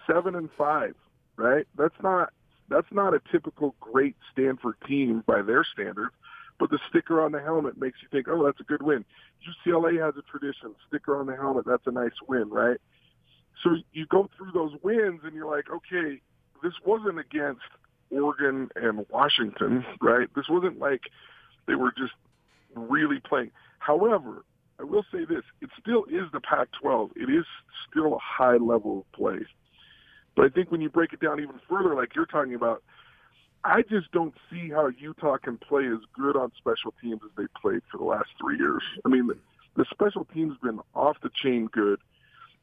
Seven 0.07 0.35
and 0.35 0.51
five, 0.57 0.95
right? 1.37 1.67
That's 1.77 1.95
not 2.03 2.33
that's 2.69 2.87
not 2.91 3.15
a 3.15 3.21
typical 3.33 3.75
great 3.81 4.17
Stanford 4.33 4.77
team 4.87 5.25
by 5.27 5.43
their 5.43 5.65
standards 5.65 6.13
but 6.59 6.71
the 6.71 6.79
sticker 6.89 7.23
on 7.23 7.33
the 7.33 7.41
helmet 7.41 7.79
makes 7.79 7.99
you 8.03 8.09
think, 8.11 8.29
oh, 8.29 8.45
that's 8.45 8.61
a 8.61 8.65
good 8.65 8.83
win. 8.83 9.05
UCLA 9.67 10.05
has 10.05 10.15
a 10.17 10.23
tradition, 10.23 10.75
sticker 10.89 11.19
on 11.19 11.27
the 11.27 11.37
helmet, 11.37 11.65
that's 11.67 11.87
a 11.87 11.91
nice 11.91 12.13
win, 12.29 12.49
right? 12.51 12.79
So 13.63 13.77
you 13.93 14.07
go 14.07 14.29
through 14.37 14.53
those 14.53 14.73
wins 14.83 15.21
and 15.25 15.35
you're 15.35 15.51
like, 15.51 15.67
okay, 15.71 16.21
this 16.63 16.73
wasn't 16.85 17.19
against 17.19 17.63
Oregon 18.11 18.69
and 18.77 19.05
Washington, 19.11 19.85
right? 20.01 20.29
This 20.35 20.47
wasn't 20.49 20.79
like 20.79 21.03
they 21.67 21.75
were 21.75 21.93
just 21.97 22.13
really 22.75 23.21
playing. 23.21 23.51
However, 23.85 24.45
I 24.81 24.85
will 24.85 25.05
say 25.13 25.25
this, 25.29 25.45
it 25.61 25.69
still 25.81 26.05
is 26.05 26.31
the 26.33 26.41
Pac-12. 26.41 27.11
It 27.17 27.31
is 27.31 27.45
still 27.89 28.15
a 28.15 28.19
high 28.19 28.57
level 28.57 29.01
of 29.01 29.13
play. 29.13 29.41
But 30.35 30.47
I 30.47 30.49
think 30.49 30.71
when 30.71 30.81
you 30.81 30.89
break 30.89 31.13
it 31.13 31.21
down 31.21 31.39
even 31.41 31.61
further, 31.69 31.95
like 31.95 32.15
you're 32.17 32.27
talking 32.27 32.55
about, 32.55 32.83
I 33.63 33.83
just 33.83 34.11
don't 34.13 34.35
see 34.51 34.71
how 34.71 34.89
Utah 34.89 35.37
can 35.37 35.59
play 35.59 35.87
as 35.87 36.01
good 36.19 36.37
on 36.37 36.51
special 36.57 36.95
teams 37.01 37.21
as 37.25 37.31
they 37.37 37.45
played 37.61 37.83
for 37.91 37.99
the 37.99 38.05
last 38.05 38.29
three 38.41 38.57
years. 38.57 38.83
I 39.05 39.09
mean, 39.09 39.31
the, 39.77 39.85
special 39.91 40.25
teams 40.25 40.57
been 40.63 40.81
off 40.95 41.17
the 41.23 41.31
chain 41.43 41.69
good. 41.73 42.01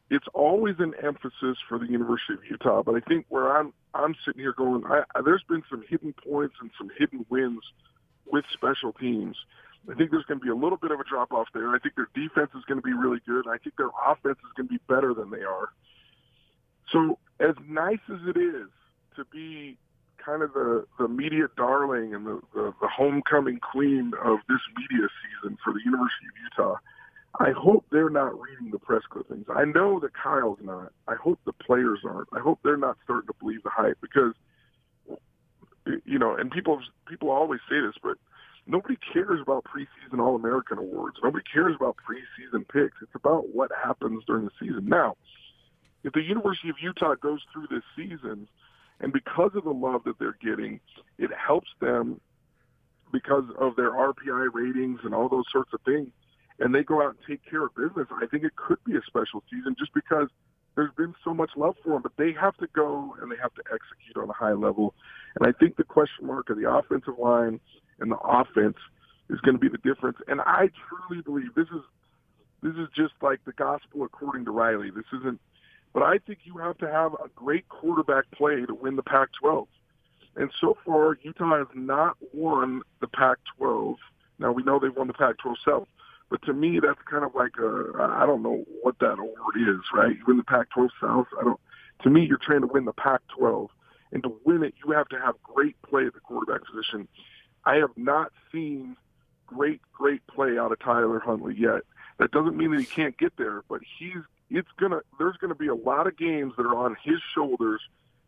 It's 0.10 0.28
always 0.34 0.76
an 0.80 0.94
emphasis 1.02 1.58
for 1.70 1.80
the 1.80 1.86
University 1.86 2.34
of 2.34 2.40
Utah, 2.50 2.84
but 2.84 2.96
I 2.96 3.00
think 3.00 3.26
where 3.30 3.56
I'm 3.56 3.74
I'm 3.94 4.16
sitting 4.26 4.42
here 4.42 4.54
going, 4.54 4.84
I, 4.86 5.04
I, 5.16 5.22
there's 5.22 5.44
been 5.48 5.64
some 5.70 5.84
hidden 5.88 6.14
points 6.14 6.56
and 6.62 6.70
some 6.78 6.90
hidden 6.98 7.26
wins 7.30 7.62
with 8.26 8.44
special 8.54 8.92
teams. 8.94 9.38
I 9.90 9.96
think 9.96 10.12
there's 10.12 10.26
going 10.26 10.40
to 10.40 10.44
be 10.44 10.52
a 10.52 10.56
little 10.56 10.78
bit 10.78 10.92
of 10.92 11.00
a 11.00 11.04
drop 11.04 11.32
off 11.32 11.48
there. 11.54 11.70
I 11.70 11.80
think 11.80 11.96
their 11.96 12.10
defense 12.14 12.52
is 12.56 12.64
going 12.66 12.80
to 12.80 12.86
be 12.86 12.94
really 12.94 13.20
good. 13.26 13.48
I 13.48 13.58
think 13.58 13.78
their 13.78 13.90
offense 14.06 14.38
is 14.38 14.52
going 14.56 14.68
to 14.68 14.74
be 14.74 14.80
better 14.88 15.14
than 15.14 15.32
they 15.32 15.44
are. 15.44 15.70
So 16.92 17.18
as 17.40 17.56
nice 17.68 18.04
as 18.10 18.20
it 18.28 18.38
is 18.38 18.70
to 19.16 19.26
be 19.32 19.78
kind 20.24 20.44
of 20.44 20.54
the, 20.54 20.86
the 21.00 21.08
media 21.08 21.48
darling 21.58 22.14
and 22.14 22.26
the, 22.26 22.42
the, 22.54 22.74
the 22.82 22.88
homecoming 22.88 23.60
queen 23.60 24.14
of 24.24 24.40
this 24.48 24.60
media 24.78 25.08
season 25.22 25.58
for 25.64 25.74
the 25.74 25.80
University 25.84 26.26
of 26.30 26.52
Utah. 26.58 26.76
I 27.40 27.52
hope 27.52 27.86
they're 27.92 28.10
not 28.10 28.40
reading 28.40 28.72
the 28.72 28.80
press 28.80 29.04
clippings. 29.10 29.46
I 29.54 29.64
know 29.64 30.00
that 30.02 30.12
Kyle's 30.14 30.60
not. 30.62 30.92
I 31.08 31.16
hope 31.16 31.40
the 31.46 31.54
players 31.54 32.00
aren't. 32.06 32.28
I 32.34 32.40
hope 32.40 32.60
they're 32.64 32.78
not 32.78 32.98
starting 33.04 33.28
to 33.28 33.34
believe 33.40 33.64
the 33.64 33.70
hype 33.70 33.98
because, 34.02 34.34
you 36.06 36.20
know, 36.20 36.36
and 36.36 36.52
people 36.52 36.82
people 37.08 37.32
always 37.32 37.62
say 37.70 37.80
this, 37.80 37.96
but 38.04 38.18
nobody 38.72 38.98
cares 39.14 39.40
about 39.42 39.66
preseason 39.66 40.20
All 40.20 40.36
American 40.36 40.78
awards. 40.78 41.18
Nobody 41.22 41.44
cares 41.54 41.76
about 41.76 41.98
preseason 41.98 42.68
picks. 42.68 42.98
It's 43.02 43.16
about 43.16 43.54
what 43.54 43.70
happens 43.84 44.24
during 44.26 44.46
the 44.46 44.52
season. 44.60 44.86
Now, 44.88 45.18
if 46.04 46.14
the 46.14 46.22
University 46.22 46.70
of 46.70 46.76
Utah 46.82 47.16
goes 47.16 47.42
through 47.52 47.68
this 47.70 47.84
season 47.96 48.48
and 49.02 49.12
because 49.12 49.52
of 49.56 49.66
the 49.66 49.74
love 49.74 50.04
that 50.06 50.18
they're 50.20 50.38
getting, 50.42 50.80
it 51.20 51.32
helps 51.34 51.70
them 51.80 52.22
because 53.12 53.44
of 53.60 53.76
their 53.76 53.92
RPI 53.92 54.48
ratings 54.54 55.02
and 55.04 55.14
all 55.14 55.28
those 55.28 55.46
sorts 55.52 55.74
of 55.74 55.82
things. 55.82 56.10
And 56.60 56.74
they 56.74 56.84
go 56.84 57.02
out 57.02 57.16
and 57.16 57.20
take 57.28 57.42
care 57.50 57.66
of 57.66 57.76
business. 57.76 58.08
I 58.22 58.26
think 58.28 58.44
it 58.44 58.56
could 58.56 58.78
be 58.86 58.96
a 58.96 59.02
special 59.06 59.44
season 59.52 59.76
just 59.78 59.94
because 59.94 60.28
there's 60.76 60.94
been 60.96 61.14
so 61.24 61.34
much 61.34 61.52
love 61.56 61.76
for 61.84 61.94
them, 61.94 62.02
but 62.02 62.14
they 62.18 62.32
have 62.34 62.56
to 62.58 62.68
go 62.74 63.16
and 63.22 63.32
they 63.32 63.36
have 63.42 63.54
to 63.56 63.64
execute 63.66 64.18
on 64.18 64.30
a 64.30 64.34
high 64.34 64.54
level. 64.54 64.94
And 65.40 65.48
I 65.48 65.58
think 65.58 65.76
the 65.76 65.84
question 65.84 66.28
mark 66.28 66.50
of 66.50 66.58
the 66.58 66.70
offensive 66.70 67.18
line 67.20 67.60
and 68.00 68.12
the 68.12 68.18
offense 68.18 68.78
is 69.30 69.40
going 69.42 69.56
to 69.56 69.60
be 69.60 69.70
the 69.70 69.78
difference. 69.78 70.18
And 70.28 70.42
I 70.42 70.70
truly 70.88 71.22
believe 71.22 71.56
this 71.56 71.68
is 71.68 71.82
this 72.64 72.76
is 72.76 72.88
just 72.96 73.14
like 73.22 73.44
the 73.46 73.54
gospel 73.54 74.04
according 74.04 74.46
to 74.46 74.52
Riley. 74.52 74.92
This 74.92 75.06
isn't 75.20 75.40
but 75.94 76.04
I 76.04 76.20
think 76.20 76.40
you 76.44 76.58
have 76.58 76.78
to 76.80 76.90
have 76.90 77.14
a 77.14 77.28
great 77.36 77.68
quarterback 77.68 78.30
play 78.32 78.66
to 78.66 78.74
win 78.74 78.96
the 78.96 79.04
Pac-12. 79.04 79.68
And 80.38 80.50
so 80.62 80.78
far, 80.86 81.18
Utah 81.22 81.58
has 81.58 81.68
not 81.76 82.16
won 82.34 82.82
the 83.02 83.08
Pac-12. 83.08 83.98
Now 84.40 84.52
we 84.52 84.64
know 84.64 84.80
they've 84.80 84.96
won 84.96 85.08
the 85.08 85.14
Pac-12 85.14 85.56
South, 85.66 85.88
but 86.32 86.42
to 86.44 86.54
me, 86.54 86.80
that's 86.80 87.02
kind 87.10 87.26
of 87.26 87.36
like 87.36 87.58
a 87.60 87.92
I 88.00 88.26
don't 88.26 88.42
know 88.42 88.64
what 88.82 88.98
that 89.00 89.20
award 89.20 89.56
is, 89.58 89.82
right? 89.94 90.16
You 90.16 90.24
win 90.26 90.38
the 90.38 90.44
Pac-12 90.44 90.90
South. 91.00 91.28
I 91.40 91.44
don't. 91.44 91.60
To 92.04 92.10
me, 92.10 92.26
you're 92.26 92.40
trying 92.42 92.62
to 92.62 92.68
win 92.68 92.86
the 92.86 92.94
Pac-12, 92.94 93.68
and 94.14 94.24
to 94.24 94.34
win 94.46 94.64
it, 94.64 94.74
you 94.84 94.94
have 94.94 95.10
to 95.10 95.20
have 95.20 95.36
great 95.44 95.80
play 95.84 96.06
at 96.06 96.14
the 96.14 96.22
quarterback 96.22 96.62
position. 96.66 97.10
I 97.66 97.76
have 97.76 97.92
not 97.98 98.32
seen 98.52 98.96
great, 99.46 99.82
great 99.94 100.26
play 100.26 100.58
out 100.58 100.72
of 100.72 100.80
Tyler 100.80 101.20
Huntley 101.20 101.54
yet. 101.58 101.82
That 102.18 102.32
doesn't 102.32 102.56
mean 102.56 102.72
that 102.72 102.80
he 102.80 102.86
can't 102.86 103.18
get 103.18 103.36
there, 103.38 103.64
but 103.68 103.82
he's 104.00 104.24
it's 104.50 104.70
gonna 104.80 105.02
there's 105.20 105.36
gonna 105.38 105.54
be 105.54 105.68
a 105.68 105.76
lot 105.76 106.08
of 106.08 106.18
games 106.18 106.54
that 106.56 106.66
are 106.66 106.78
on 106.78 106.96
his 107.04 107.20
shoulders, 107.36 107.82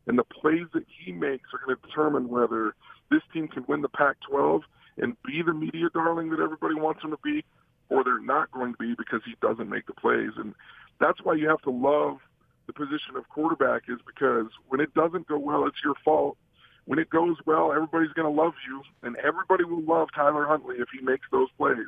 and 0.07 0.19
the 0.19 0.25
plays 0.25 0.67
that 0.74 0.86
he 0.88 1.13
makes 1.13 1.50
are 1.53 1.60
gonna 1.65 1.79
determine 1.88 2.27
whether 2.27 2.75
this 3.10 3.22
team 3.31 3.48
can 3.48 3.63
win 3.65 3.81
the 3.81 3.89
Pac-12 3.89 4.63
and 4.98 5.15
be 5.24 5.41
the 5.41 5.53
media 5.53 5.89
darling 5.93 6.29
that 6.31 6.41
everybody 6.41 6.75
wants 6.75 7.01
him 7.01 7.12
to 7.12 7.19
be, 7.24 7.45
or 7.93 8.03
they're 8.03 8.19
not 8.19 8.51
going 8.51 8.73
to 8.73 8.77
be 8.77 8.95
because 8.97 9.21
he 9.23 9.35
doesn't 9.39 9.69
make 9.69 9.85
the 9.85 9.93
plays. 9.93 10.31
And 10.35 10.55
that's 11.00 11.19
why 11.23 11.35
you 11.35 11.47
have 11.47 11.62
to 11.62 11.69
love 11.69 12.17
the 12.65 12.73
position 12.73 13.15
of 13.15 13.29
quarterback 13.29 13.83
is 13.88 14.00
because 14.05 14.47
when 14.67 14.79
it 14.81 14.93
doesn't 14.95 15.27
go 15.27 15.38
well, 15.38 15.67
it's 15.67 15.77
your 15.83 15.93
fault. 16.03 16.38
When 16.85 17.00
it 17.00 17.09
goes 17.09 17.38
well, 17.45 17.71
everybody's 17.71 18.12
going 18.12 18.33
to 18.33 18.41
love 18.41 18.53
you, 18.67 18.81
and 19.03 19.15
everybody 19.17 19.63
will 19.63 19.83
love 19.83 20.09
Tyler 20.13 20.45
Huntley 20.45 20.77
if 20.79 20.89
he 20.91 21.05
makes 21.05 21.25
those 21.31 21.47
plays. 21.57 21.88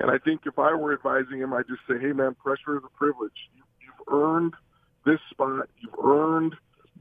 And 0.00 0.10
I 0.10 0.18
think 0.18 0.40
if 0.46 0.58
I 0.58 0.74
were 0.74 0.92
advising 0.92 1.38
him, 1.38 1.52
I'd 1.52 1.68
just 1.68 1.82
say, 1.86 2.00
hey, 2.00 2.12
man, 2.12 2.34
pressure 2.34 2.78
is 2.78 2.82
a 2.84 2.98
privilege. 2.98 3.36
You, 3.54 3.62
you've 3.80 4.08
earned 4.12 4.54
this 5.04 5.20
spot. 5.30 5.68
You've 5.78 6.04
earned 6.04 6.56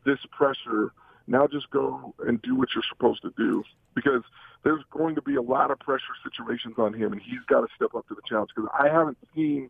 this 0.06 0.20
pressure. 0.32 0.92
Now 1.32 1.48
just 1.48 1.70
go 1.70 2.14
and 2.28 2.42
do 2.42 2.56
what 2.56 2.70
you're 2.76 2.84
supposed 2.90 3.22
to 3.22 3.34
do 3.38 3.64
because 3.96 4.22
there's 4.64 4.84
going 4.92 5.16
to 5.16 5.22
be 5.22 5.36
a 5.36 5.42
lot 5.42 5.72
of 5.72 5.80
pressure 5.80 6.14
situations 6.24 6.76
on 6.78 6.94
him, 6.94 7.14
and 7.14 7.22
he's 7.22 7.40
got 7.48 7.62
to 7.62 7.68
step 7.76 7.96
up 7.96 8.08
to 8.10 8.16
the 8.16 8.22
challenge 8.28 8.52
because 8.56 8.70
I 8.78 8.90
haven't 8.90 9.18
seen 9.34 9.70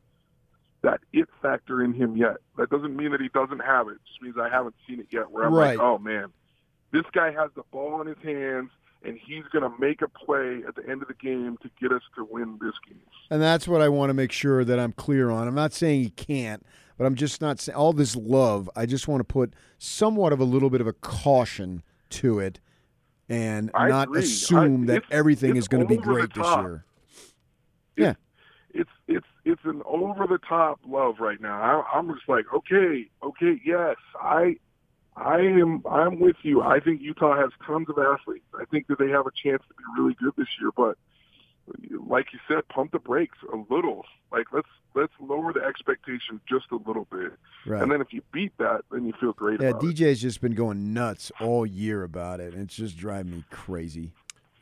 that 0.81 1.01
it 1.13 1.29
factor 1.41 1.83
in 1.83 1.93
him 1.93 2.17
yet. 2.17 2.37
That 2.57 2.71
doesn't 2.71 2.95
mean 2.95 3.11
that 3.11 3.21
he 3.21 3.29
doesn't 3.29 3.59
have 3.59 3.87
it. 3.87 3.91
it 3.91 4.01
just 4.07 4.21
means 4.21 4.35
I 4.41 4.49
haven't 4.49 4.75
seen 4.87 4.99
it 4.99 5.07
yet 5.11 5.29
where 5.29 5.45
I'm 5.45 5.53
right. 5.53 5.77
like, 5.77 5.79
oh, 5.79 5.99
man, 5.99 6.33
this 6.91 7.05
guy 7.13 7.31
has 7.31 7.51
the 7.55 7.63
ball 7.71 8.01
in 8.01 8.07
his 8.07 8.17
hands 8.23 8.71
and 9.03 9.17
he's 9.17 9.43
going 9.51 9.63
to 9.63 9.79
make 9.79 10.01
a 10.01 10.07
play 10.07 10.61
at 10.67 10.75
the 10.75 10.87
end 10.89 11.01
of 11.01 11.07
the 11.07 11.13
game 11.15 11.57
to 11.61 11.69
get 11.79 11.91
us 11.91 12.01
to 12.15 12.27
win 12.29 12.59
this 12.61 12.73
game. 12.87 13.01
And 13.29 13.41
that's 13.41 13.67
what 13.67 13.81
I 13.81 13.89
want 13.89 14.09
to 14.09 14.13
make 14.13 14.31
sure 14.31 14.63
that 14.63 14.79
I'm 14.79 14.93
clear 14.93 15.29
on. 15.29 15.47
I'm 15.47 15.55
not 15.55 15.73
saying 15.73 16.01
he 16.01 16.09
can't, 16.09 16.65
but 17.01 17.07
I'm 17.07 17.15
just 17.15 17.41
not 17.41 17.59
saying 17.59 17.75
all 17.75 17.93
this 17.93 18.15
love. 18.15 18.69
I 18.75 18.85
just 18.85 19.07
want 19.07 19.21
to 19.21 19.23
put 19.23 19.55
somewhat 19.79 20.33
of 20.33 20.39
a 20.39 20.43
little 20.43 20.69
bit 20.69 20.81
of 20.81 20.85
a 20.87 20.93
caution 20.93 21.81
to 22.11 22.37
it 22.37 22.59
and 23.27 23.71
I 23.73 23.87
not 23.87 24.09
agree. 24.09 24.19
assume 24.19 24.83
I- 24.83 24.85
that 24.85 24.95
it's- 24.97 25.09
everything 25.11 25.57
it's 25.57 25.65
is 25.65 25.67
going 25.67 25.81
to 25.81 25.87
be 25.87 25.97
great 25.97 26.31
this 26.31 26.45
year. 26.45 26.85
It's, 27.97 28.19
it's 28.69 28.89
it's 29.07 29.25
it's 29.45 29.61
an 29.65 29.81
over 29.83 30.27
the 30.27 30.37
top 30.37 30.79
love 30.87 31.15
right 31.19 31.41
now. 31.41 31.59
I, 31.91 31.97
I'm 31.97 32.07
just 32.13 32.29
like, 32.29 32.45
okay, 32.53 33.09
okay, 33.23 33.59
yes, 33.65 33.95
I 34.21 34.57
I 35.15 35.39
am 35.39 35.81
I'm 35.89 36.19
with 36.19 36.35
you. 36.43 36.61
I 36.61 36.79
think 36.81 37.01
Utah 37.01 37.35
has 37.35 37.49
tons 37.65 37.89
of 37.89 37.97
athletes. 37.97 38.45
I 38.53 38.65
think 38.65 38.85
that 38.89 38.99
they 38.99 39.09
have 39.09 39.25
a 39.25 39.31
chance 39.31 39.63
to 39.67 39.73
be 39.73 39.83
really 39.99 40.13
good 40.21 40.33
this 40.37 40.47
year, 40.61 40.69
but 40.77 40.99
like 42.07 42.27
you 42.33 42.39
said, 42.47 42.67
pump 42.69 42.91
the 42.91 42.99
brakes 42.99 43.37
a 43.53 43.73
little. 43.73 44.05
Like 44.31 44.47
let's 44.53 44.67
let's 44.95 45.13
lower 45.19 45.53
the 45.53 45.61
expectation 45.61 46.39
just 46.47 46.65
a 46.71 46.77
little 46.87 47.07
bit. 47.11 47.33
Right. 47.65 47.81
And 47.81 47.91
then 47.91 48.01
if 48.01 48.11
you 48.11 48.21
beat 48.31 48.57
that, 48.57 48.81
then 48.91 49.05
you 49.05 49.13
feel 49.19 49.33
great 49.33 49.61
Yeah, 49.61 49.69
about 49.69 49.83
it. 49.83 50.15
Just 50.15 50.41
been 50.41 50.55
going 50.55 50.93
nuts 50.93 51.31
all 51.39 51.65
year 51.65 52.03
about 52.03 52.39
it, 52.39 52.53
and 52.53 52.63
it's 52.63 52.75
just 52.75 52.97
driving 52.97 53.31
me 53.31 53.43
crazy. 53.51 54.11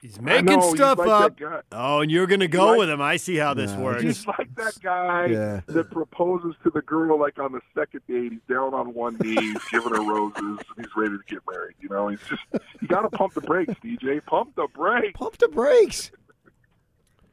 He's 0.02 0.22
making 0.22 0.46
know, 0.46 0.62
he's 0.62 0.76
stuff 0.76 0.98
like 0.98 1.10
up. 1.10 1.38
that 1.38 1.50
guy. 1.50 1.62
Oh, 1.74 2.00
and 2.00 2.10
you're 2.10 2.26
going 2.26 2.40
to 2.40 2.48
go 2.48 2.68
like- 2.68 2.80
with 2.80 2.90
him. 2.90 3.02
I 3.02 3.18
see 3.18 3.36
how 3.36 3.54
this 3.54 3.72
No, 3.74 3.82
works. 3.84 4.02
just- 4.02 4.20
He's 4.20 4.28
like 4.28 4.56
that 4.56 4.80
guy 4.82 5.26
Yeah. 5.26 5.60
that 5.68 5.92
proposes 5.92 6.56
to 6.64 6.70
the 6.70 6.82
girl 6.84 7.20
like 7.20 7.38
on 7.38 7.52
the 7.52 7.60
second 7.76 8.02
date. 8.08 8.32
He's 8.32 8.40
down 8.50 8.74
on 8.74 8.94
one 8.94 9.18
knee, 9.22 9.36
he's 9.36 9.64
giving 9.70 9.94
her 9.94 10.02
roses, 10.02 10.38
and 10.42 10.62
he's 10.78 10.96
ready 10.96 11.18
to 11.18 11.24
get 11.28 11.40
married. 11.52 11.76
You 11.82 11.90
know, 11.90 12.08
he's 12.08 12.22
just 12.30 12.42
you 12.80 12.88
got 12.88 13.02
to 13.02 13.10
pump 13.10 13.34
the 13.34 13.42
brakes, 13.42 13.74
DJ. 13.84 14.26
Pump 14.26 14.56
the 14.56 14.68
brakes. 14.74 15.12
Pump 15.20 15.38
the 15.38 15.50
brakes. 15.50 16.12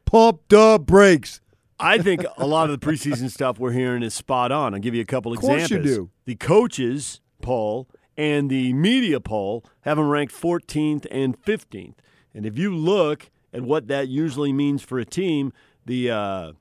Pump 0.06 0.40
the 0.48 0.80
brakes. 0.82 1.40
I 1.78 1.98
think 1.98 2.25
a 2.38 2.46
lot 2.46 2.70
of 2.70 2.80
the 2.80 2.86
preseason 2.86 3.30
stuff 3.30 3.58
we're 3.58 3.72
hearing 3.72 4.02
is 4.02 4.14
spot 4.14 4.50
on. 4.50 4.72
I'll 4.72 4.80
give 4.80 4.94
you 4.94 5.02
a 5.02 5.06
couple 5.06 5.32
Of 5.32 5.40
course 5.40 5.64
examples. 5.64 5.90
you 5.90 5.96
do. 5.96 6.10
The 6.25 6.36
coaches 6.36 7.20
poll 7.42 7.88
and 8.16 8.48
the 8.48 8.72
media 8.72 9.20
poll 9.20 9.64
have 9.82 9.98
them 9.98 10.08
ranked 10.08 10.32
14th 10.34 11.06
and 11.10 11.38
15th. 11.42 11.96
And 12.34 12.46
if 12.46 12.56
you 12.56 12.75
look 12.75 13.30
at 13.52 13.62
what 13.62 13.88
that 13.88 14.08
usually 14.08 14.52
means 14.52 14.82
for 14.82 14.98
a 14.98 15.04
team, 15.04 15.52
the 15.84 16.10
uh, 16.10 16.52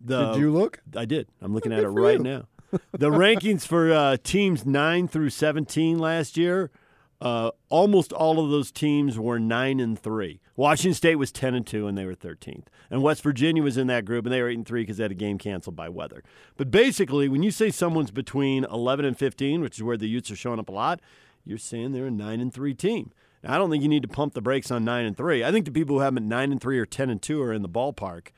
the 0.00 0.32
Did 0.32 0.40
you 0.40 0.50
look? 0.50 0.80
I 0.96 1.04
did. 1.04 1.28
I'm 1.42 1.52
looking 1.54 1.72
at 1.72 1.80
it 1.80 1.88
right 1.88 2.18
you. 2.18 2.24
now. 2.24 2.48
The 2.92 3.10
rankings 3.10 3.66
for 3.66 3.92
uh, 3.92 4.16
teams 4.22 4.66
9 4.66 5.06
through 5.08 5.30
17 5.30 5.98
last 5.98 6.36
year, 6.36 6.70
uh, 7.20 7.52
almost 7.68 8.12
all 8.12 8.42
of 8.44 8.50
those 8.50 8.72
teams 8.72 9.16
were 9.18 9.38
9 9.38 9.78
and 9.78 9.98
3. 9.98 10.40
Washington 10.56 10.94
State 10.94 11.16
was 11.16 11.32
10 11.32 11.54
and 11.54 11.66
2 11.66 11.86
and 11.86 11.98
they 11.98 12.04
were 12.04 12.14
13th. 12.14 12.66
And 12.90 13.02
West 13.02 13.22
Virginia 13.22 13.62
was 13.62 13.76
in 13.76 13.88
that 13.88 14.04
group 14.04 14.24
and 14.24 14.32
they 14.32 14.40
were 14.40 14.48
8 14.48 14.58
and 14.58 14.66
3 14.66 14.82
because 14.82 14.98
they 14.98 15.04
had 15.04 15.10
a 15.10 15.16
game 15.16 15.38
canceled 15.38 15.74
by 15.74 15.88
weather. 15.88 16.22
But 16.56 16.70
basically, 16.70 17.28
when 17.28 17.42
you 17.42 17.50
say 17.50 17.70
someone's 17.70 18.12
between 18.12 18.64
11 18.64 19.04
and 19.04 19.18
15, 19.18 19.60
which 19.62 19.78
is 19.78 19.82
where 19.82 19.96
the 19.96 20.08
Utes 20.08 20.30
are 20.30 20.36
showing 20.36 20.60
up 20.60 20.68
a 20.68 20.72
lot, 20.72 21.00
you're 21.44 21.58
saying 21.58 21.92
they're 21.92 22.06
a 22.06 22.10
9 22.10 22.40
and 22.40 22.54
3 22.54 22.74
team. 22.74 23.12
Now, 23.42 23.54
I 23.54 23.58
don't 23.58 23.70
think 23.70 23.82
you 23.82 23.88
need 23.88 24.02
to 24.02 24.08
pump 24.08 24.34
the 24.34 24.40
brakes 24.40 24.70
on 24.70 24.84
9 24.84 25.04
and 25.04 25.16
3. 25.16 25.44
I 25.44 25.50
think 25.50 25.64
the 25.64 25.72
people 25.72 25.96
who 25.96 26.02
have 26.02 26.14
them 26.14 26.24
at 26.24 26.28
9 26.28 26.52
and 26.52 26.60
3 26.60 26.78
or 26.78 26.86
10 26.86 27.10
and 27.10 27.20
2 27.20 27.42
are 27.42 27.52
in 27.52 27.62
the 27.62 27.68
ballpark. 27.68 28.28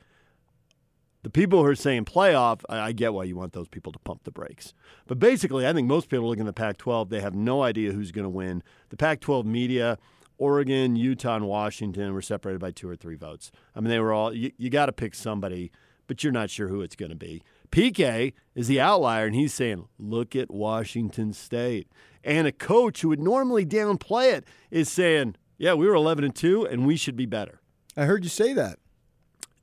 The 1.23 1.29
people 1.29 1.59
who 1.59 1.69
are 1.69 1.75
saying 1.75 2.05
playoff, 2.05 2.61
I 2.69 2.79
I 2.79 2.91
get 2.93 3.13
why 3.13 3.25
you 3.25 3.35
want 3.35 3.53
those 3.53 3.67
people 3.67 3.91
to 3.91 3.99
pump 3.99 4.23
the 4.23 4.31
brakes. 4.31 4.73
But 5.07 5.19
basically, 5.19 5.67
I 5.67 5.73
think 5.73 5.87
most 5.87 6.09
people 6.09 6.27
looking 6.27 6.47
at 6.47 6.55
the 6.55 6.61
Pac 6.61 6.77
12, 6.77 7.09
they 7.09 7.21
have 7.21 7.35
no 7.35 7.63
idea 7.63 7.91
who's 7.91 8.11
going 8.11 8.23
to 8.23 8.29
win. 8.29 8.63
The 8.89 8.97
Pac 8.97 9.19
12 9.19 9.45
media, 9.45 9.97
Oregon, 10.37 10.95
Utah, 10.95 11.35
and 11.35 11.47
Washington 11.47 12.13
were 12.13 12.21
separated 12.21 12.59
by 12.59 12.71
two 12.71 12.89
or 12.89 12.95
three 12.95 13.15
votes. 13.15 13.51
I 13.75 13.79
mean, 13.79 13.89
they 13.89 13.99
were 13.99 14.13
all, 14.13 14.33
you, 14.33 14.51
you 14.57 14.69
got 14.69 14.87
to 14.87 14.91
pick 14.91 15.15
somebody, 15.15 15.71
but 16.07 16.23
you're 16.23 16.33
not 16.33 16.49
sure 16.49 16.67
who 16.67 16.81
it's 16.81 16.95
going 16.95 17.09
to 17.09 17.15
be. 17.15 17.43
PK 17.71 18.33
is 18.55 18.67
the 18.67 18.79
outlier, 18.79 19.25
and 19.25 19.35
he's 19.35 19.53
saying, 19.53 19.87
look 19.97 20.35
at 20.35 20.51
Washington 20.51 21.33
State. 21.33 21.89
And 22.23 22.47
a 22.47 22.51
coach 22.51 23.01
who 23.01 23.09
would 23.09 23.19
normally 23.19 23.65
downplay 23.65 24.33
it 24.33 24.45
is 24.71 24.89
saying, 24.89 25.35
yeah, 25.57 25.73
we 25.73 25.87
were 25.87 25.95
11 25.95 26.23
and 26.23 26.35
2, 26.35 26.65
and 26.65 26.85
we 26.85 26.97
should 26.97 27.15
be 27.15 27.25
better. 27.25 27.61
I 27.95 28.05
heard 28.05 28.23
you 28.23 28.29
say 28.29 28.53
that. 28.53 28.79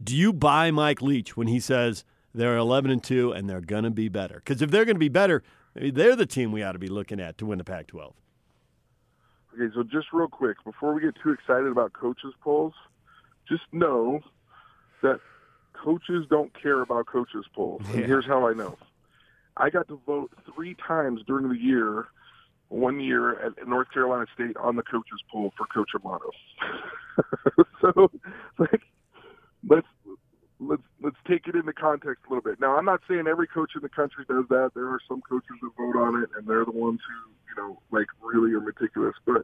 Do 0.02 0.16
you 0.16 0.32
buy 0.32 0.70
Mike 0.70 1.00
Leach 1.00 1.36
when 1.36 1.46
he 1.46 1.60
says 1.60 2.04
they're 2.34 2.56
11 2.56 2.90
and 2.90 3.02
2 3.02 3.32
and 3.32 3.48
they're 3.48 3.60
going 3.60 3.84
to 3.84 3.90
be 3.90 4.08
better? 4.08 4.36
Because 4.36 4.60
if 4.60 4.70
they're 4.70 4.84
going 4.84 4.96
to 4.96 5.00
be 5.00 5.08
better, 5.08 5.42
maybe 5.74 5.90
they're 5.90 6.16
the 6.16 6.26
team 6.26 6.50
we 6.50 6.62
ought 6.62 6.72
to 6.72 6.78
be 6.78 6.88
looking 6.88 7.20
at 7.20 7.38
to 7.38 7.46
win 7.46 7.58
the 7.58 7.64
Pac 7.64 7.86
12. 7.86 8.14
Okay, 9.54 9.73
so 9.75 9.82
just 9.82 10.08
real 10.12 10.28
quick, 10.28 10.56
before 10.64 10.94
we 10.94 11.00
get 11.00 11.14
too 11.23 11.30
excited 11.30 11.66
about 11.66 11.92
coaches 11.92 12.34
polls, 12.42 12.75
just 13.49 13.62
know 13.73 14.20
that 15.02 15.20
coaches 15.73 16.26
don't 16.28 16.50
care 16.61 16.80
about 16.82 17.06
coaches 17.06 17.44
polls. 17.54 17.82
And 17.92 18.04
here's 18.04 18.26
how 18.26 18.49
I 18.49 18.54
know. 18.54 18.76
I 19.56 19.70
got 19.70 19.87
to 19.88 20.00
vote 20.06 20.32
three 20.54 20.75
times 20.75 21.20
during 21.26 21.49
the 21.49 21.58
year, 21.58 22.06
one 22.68 23.00
year 23.00 23.38
at 23.40 23.68
North 23.68 23.92
Carolina 23.92 24.26
State 24.34 24.56
on 24.56 24.76
the 24.76 24.82
coaches 24.82 25.20
poll 25.30 25.52
for 25.56 25.66
Coach 25.66 25.90
Amato. 25.94 26.30
so, 27.80 28.11
like, 28.58 28.82
let's 29.68 29.87
let's 30.61 30.82
let's 31.02 31.16
take 31.28 31.46
it 31.46 31.54
into 31.54 31.73
context 31.73 32.25
a 32.26 32.34
little 32.34 32.42
bit. 32.42 32.61
Now, 32.61 32.76
I'm 32.76 32.84
not 32.84 33.00
saying 33.08 33.26
every 33.28 33.46
coach 33.46 33.73
in 33.76 33.82
the 33.82 33.88
country 33.88 34.25
does 34.28 34.44
that. 34.49 34.73
There 34.75 34.88
are 34.88 35.00
some 35.08 35.20
coaches 35.23 35.56
that 35.62 35.70
vote 35.76 35.99
on 35.99 36.23
it, 36.23 36.30
and 36.37 36.46
they're 36.46 36.64
the 36.64 36.73
ones 36.73 37.00
who, 37.06 37.43
you 37.56 37.62
know, 37.62 37.80
like 37.90 38.06
really 38.23 38.52
are 38.54 38.61
meticulous. 38.61 39.14
But 39.26 39.42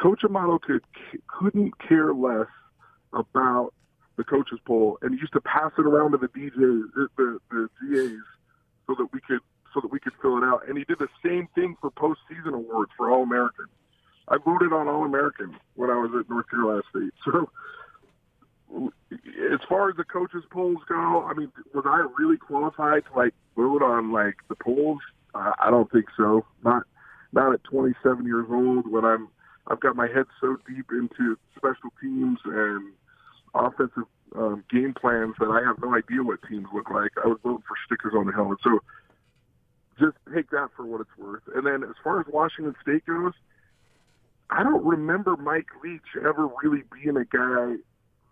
Coach 0.00 0.24
Amato 0.24 0.58
could 0.58 0.82
couldn't 1.26 1.78
care 1.78 2.12
less 2.12 2.48
about 3.12 3.72
the 4.16 4.24
coaches 4.24 4.58
poll, 4.66 4.98
and 5.02 5.14
he 5.14 5.20
used 5.20 5.32
to 5.32 5.40
pass 5.40 5.72
it 5.78 5.86
around 5.86 6.12
to 6.12 6.18
the 6.18 6.28
DJs, 6.28 6.52
the, 6.94 7.08
the, 7.16 7.38
the 7.50 7.68
GAs, 7.88 8.22
so 8.86 8.94
that 8.98 9.08
we 9.12 9.20
could 9.20 9.40
so 9.72 9.80
that 9.80 9.90
we 9.90 10.00
could 10.00 10.12
fill 10.20 10.36
it 10.38 10.44
out. 10.44 10.68
And 10.68 10.76
he 10.76 10.84
did 10.84 10.98
the 10.98 11.08
same 11.24 11.48
thing 11.54 11.76
for 11.80 11.90
postseason 11.90 12.54
awards 12.54 12.90
for 12.96 13.10
All 13.10 13.22
American. 13.22 13.66
I 14.28 14.36
voted 14.38 14.72
on 14.72 14.88
All 14.88 15.04
American 15.04 15.56
when 15.74 15.90
I 15.90 15.98
was 15.98 16.10
at 16.18 16.28
North 16.28 16.48
Carolina 16.50 16.82
State. 16.90 17.12
So 18.72 18.92
as 19.52 19.60
far 19.68 19.90
as 19.90 19.96
the 19.96 20.04
coaches 20.04 20.44
polls 20.50 20.78
go, 20.88 21.24
I 21.28 21.34
mean, 21.34 21.50
was 21.74 21.84
I 21.86 22.06
really 22.16 22.36
qualified 22.36 23.04
to 23.06 23.18
like 23.18 23.34
vote 23.56 23.82
on 23.82 24.12
like 24.12 24.36
the 24.48 24.54
polls? 24.54 25.00
Uh, 25.34 25.52
I 25.58 25.70
don't 25.70 25.90
think 25.90 26.06
so. 26.16 26.44
Not 26.64 26.84
not 27.32 27.52
at 27.52 27.64
27 27.64 28.24
years 28.26 28.46
old 28.50 28.90
when 28.90 29.04
I'm 29.04 29.28
I've 29.66 29.80
got 29.80 29.94
my 29.94 30.08
head 30.08 30.26
so 30.40 30.56
deep 30.66 30.86
into 30.90 31.38
special 31.56 31.90
teams 32.00 32.38
and 32.44 32.92
offensive 33.54 34.04
um, 34.34 34.64
game 34.70 34.94
plans 34.94 35.34
that 35.38 35.46
I 35.46 35.64
have 35.66 35.78
no 35.80 35.94
idea 35.94 36.22
what 36.22 36.40
teams 36.48 36.66
look 36.74 36.90
like. 36.90 37.12
I 37.22 37.28
was 37.28 37.38
voting 37.42 37.62
for 37.66 37.76
stickers 37.86 38.14
on 38.16 38.26
the 38.26 38.32
helmet. 38.32 38.58
So 38.64 38.80
just 39.98 40.16
take 40.34 40.50
that 40.50 40.70
for 40.76 40.84
what 40.86 41.00
it's 41.00 41.16
worth. 41.18 41.42
And 41.54 41.66
then 41.66 41.82
as 41.88 41.94
far 42.02 42.20
as 42.20 42.26
Washington 42.28 42.74
State 42.82 43.06
goes, 43.06 43.32
I 44.48 44.62
don't 44.62 44.84
remember 44.84 45.36
Mike 45.36 45.68
Leach 45.84 46.16
ever 46.16 46.48
really 46.62 46.82
being 46.92 47.16
a 47.16 47.24
guy 47.24 47.76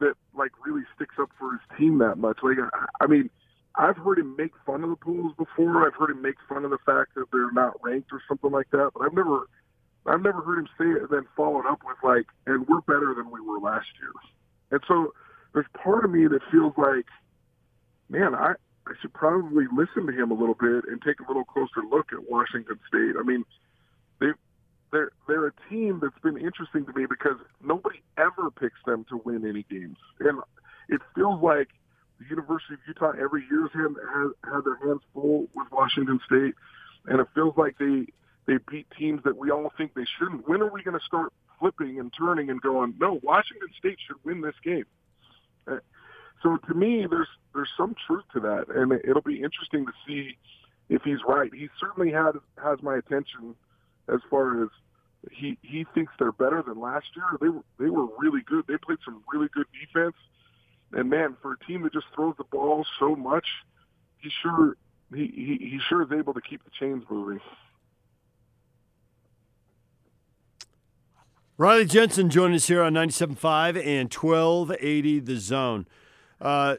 that 0.00 0.14
like 0.37 0.52
really 0.64 0.83
sticks 0.97 1.14
up 1.21 1.31
for 1.38 1.52
his 1.52 1.78
team 1.78 1.99
that 1.99 2.17
much. 2.19 2.38
Like, 2.43 2.59
I, 2.59 3.05
I 3.05 3.07
mean, 3.07 3.31
I've 3.79 3.97
heard 3.97 4.19
him 4.19 4.35
make 4.37 4.51
fun 4.67 4.83
of 4.83 4.91
the 4.91 4.97
Pools 4.97 5.33
before. 5.39 5.87
I've 5.87 5.95
heard 5.95 6.11
him 6.11 6.21
make 6.21 6.35
fun 6.49 6.65
of 6.65 6.71
the 6.71 6.83
fact 6.85 7.15
that 7.15 7.27
they're 7.33 7.53
not 7.53 7.75
ranked 7.83 8.13
or 8.13 8.21
something 8.27 8.51
like 8.51 8.69
that. 8.73 8.91
But 8.93 9.05
I've 9.05 9.15
never, 9.15 9.49
I've 10.05 10.21
never 10.21 10.43
heard 10.43 10.59
him 10.59 10.69
say 10.77 10.85
it 10.85 11.03
and 11.03 11.11
then 11.11 11.27
follow 11.37 11.61
it 11.61 11.67
up 11.67 11.81
with 11.87 11.97
like, 12.03 12.27
"And 12.47 12.67
we're 12.67 12.81
better 12.81 13.15
than 13.15 13.31
we 13.31 13.41
were 13.41 13.61
last 13.61 13.87
year." 14.01 14.11
And 14.73 14.81
so 14.89 15.15
there's 15.55 15.69
part 15.75 16.05
of 16.05 16.11
me 16.11 16.27
that 16.27 16.41
feels 16.51 16.75
like, 16.77 17.07
man, 18.09 18.35
I 18.35 18.55
I 18.89 18.93
should 19.01 19.13
probably 19.13 19.67
listen 19.73 20.07
to 20.07 20.13
him 20.13 20.33
a 20.33 20.35
little 20.35 20.57
bit 20.57 20.85
and 20.91 21.01
take 21.01 21.21
a 21.21 21.29
little 21.29 21.45
closer 21.45 21.83
look 21.89 22.13
at 22.13 22.29
Washington 22.29 22.81
State. 22.89 23.15
I 23.17 23.23
mean, 23.23 23.45
they 24.19 24.33
they're 24.91 25.13
they're 25.29 25.47
a 25.47 25.53
team 25.71 26.01
that's 26.03 26.19
been 26.21 26.37
interesting 26.37 26.85
to 26.87 26.93
me 26.93 27.07
because 27.07 27.37
nobody 27.63 28.01
ever 28.17 28.51
picks 28.51 28.83
them 28.87 29.05
to 29.11 29.21
win 29.25 29.47
any 29.47 29.63
games, 29.71 29.99
and 30.19 30.41
it 30.89 31.01
feels 31.15 31.41
like 31.43 31.69
the 32.19 32.27
University 32.29 32.75
of 32.75 32.81
Utah 32.87 33.13
every 33.21 33.45
year 33.51 33.63
has 33.63 34.33
had, 34.45 34.65
their 34.65 34.77
hands 34.77 35.03
full 35.15 35.49
with 35.55 35.69
Washington 35.71 36.21
State, 36.27 36.55
and 37.07 37.21
it 37.21 37.27
feels 37.35 37.55
like 37.57 37.79
they 37.79 38.07
they 38.47 38.59
beat 38.71 38.87
teams 38.99 39.23
that 39.25 39.37
we 39.37 39.51
all 39.51 39.71
think 39.77 39.95
they 39.95 40.07
shouldn't. 40.19 40.49
When 40.49 40.63
are 40.63 40.73
we 40.73 40.83
going 40.83 40.99
to 40.99 41.05
start 41.05 41.33
flipping 41.59 42.01
and 42.01 42.11
turning 42.17 42.49
and 42.49 42.61
going? 42.63 42.95
No, 42.99 43.21
Washington 43.23 43.69
State 43.79 43.99
should 44.07 44.17
win 44.25 44.41
this 44.41 44.55
game. 44.65 44.87
Uh, 45.71 45.77
so 46.43 46.57
to 46.57 46.75
me, 46.75 47.07
there's 47.09 47.29
there's 47.55 47.69
some 47.77 47.95
truth 48.07 48.25
to 48.33 48.41
that, 48.41 48.67
and 48.75 48.93
it'll 49.05 49.23
be 49.23 49.43
interesting 49.43 49.87
to 49.87 49.93
see 50.07 50.39
if 50.89 51.03
he's 51.03 51.19
right. 51.27 51.53
He 51.53 51.69
certainly 51.81 52.11
had 52.11 52.33
has 52.63 52.83
my 52.83 52.97
attention 52.97 53.55
as 54.09 54.21
far 54.31 54.63
as 54.63 54.71
he 55.31 55.59
he 55.63 55.85
thinks 55.95 56.13
they're 56.19 56.33
better 56.33 56.63
than 56.67 56.81
last 56.81 57.07
year. 57.17 57.27
They 57.41 57.49
were 57.49 57.65
they 57.79 57.91
were 57.91 58.07
really 58.19 58.41
good. 58.47 58.65
They 58.67 58.77
played 58.79 58.99
some 59.05 59.23
really 59.33 59.49
good 59.53 59.67
defense, 59.73 60.17
and 60.92 61.11
man, 61.11 61.37
for 61.42 61.52
a 61.52 61.59
team 61.66 61.83
that 61.83 61.92
just 61.92 62.07
throws 62.14 62.35
the 62.38 62.45
ball 62.45 62.85
so 62.99 63.14
much, 63.14 63.47
he 64.18 64.30
sure 64.42 64.76
he 65.14 65.26
he, 65.26 65.71
he 65.71 65.80
sure 65.88 66.02
is 66.02 66.12
able 66.12 66.35
to 66.35 66.40
keep 66.40 66.64
the 66.64 66.71
chains 66.78 67.04
moving. 67.11 67.40
Riley 71.57 71.87
Jensen 71.87 72.30
joining 72.30 72.54
us 72.54 72.68
here 72.68 72.85
on 72.85 72.95
97.5 72.95 73.85
and 73.85 74.14
1280 74.14 75.18
The 75.18 75.37
Zone. 75.38 75.88
Uh, 76.40 76.76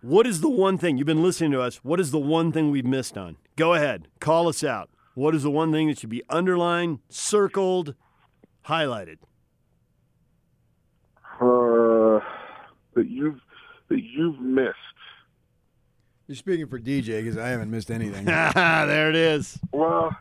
what 0.00 0.26
is 0.26 0.40
the 0.40 0.50
one 0.50 0.78
thing 0.78 0.98
you've 0.98 1.06
been 1.06 1.22
listening 1.22 1.52
to 1.52 1.60
us? 1.60 1.76
What 1.84 2.00
is 2.00 2.10
the 2.10 2.18
one 2.18 2.50
thing 2.50 2.72
we've 2.72 2.84
missed 2.84 3.16
on? 3.16 3.36
Go 3.54 3.74
ahead, 3.74 4.08
call 4.18 4.48
us 4.48 4.64
out. 4.64 4.90
What 5.14 5.32
is 5.32 5.44
the 5.44 5.50
one 5.50 5.70
thing 5.70 5.86
that 5.86 6.00
should 6.00 6.10
be 6.10 6.24
underlined, 6.28 6.98
circled, 7.08 7.94
highlighted? 8.66 9.18
Uh, 11.40 11.83
that 13.04 13.10
you've 13.10 13.40
that 13.88 14.02
you've 14.02 14.40
missed. 14.40 14.74
You're 16.26 16.36
speaking 16.36 16.66
for 16.66 16.78
DJ 16.78 17.22
because 17.22 17.36
I 17.36 17.48
haven't 17.48 17.70
missed 17.70 17.90
anything. 17.90 18.24
there 18.24 19.10
it 19.10 19.16
is. 19.16 19.58
Well, 19.72 20.16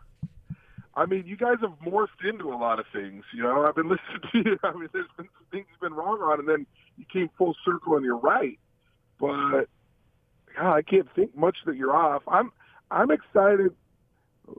I 0.95 1.05
mean, 1.05 1.23
you 1.25 1.37
guys 1.37 1.57
have 1.61 1.71
morphed 1.79 2.27
into 2.27 2.49
a 2.53 2.57
lot 2.57 2.79
of 2.79 2.85
things. 2.91 3.23
You 3.33 3.43
know, 3.43 3.65
I've 3.65 3.75
been 3.75 3.89
listening 3.89 4.19
to 4.31 4.49
you. 4.49 4.59
I 4.63 4.73
mean, 4.73 4.89
there's 4.91 5.07
been 5.17 5.29
some 5.37 5.45
things 5.51 5.65
you've 5.71 5.79
been 5.79 5.93
wrong 5.93 6.19
on, 6.21 6.39
and 6.39 6.47
then 6.49 6.65
you 6.97 7.05
came 7.11 7.29
full 7.37 7.55
circle 7.63 7.95
and 7.95 8.03
you're 8.03 8.17
right. 8.17 8.59
But 9.19 9.65
God, 10.57 10.73
I 10.73 10.81
can't 10.81 11.07
think 11.15 11.35
much 11.37 11.57
that 11.65 11.77
you're 11.77 11.95
off. 11.95 12.23
I'm 12.27 12.51
I'm 12.91 13.09
excited. 13.09 13.73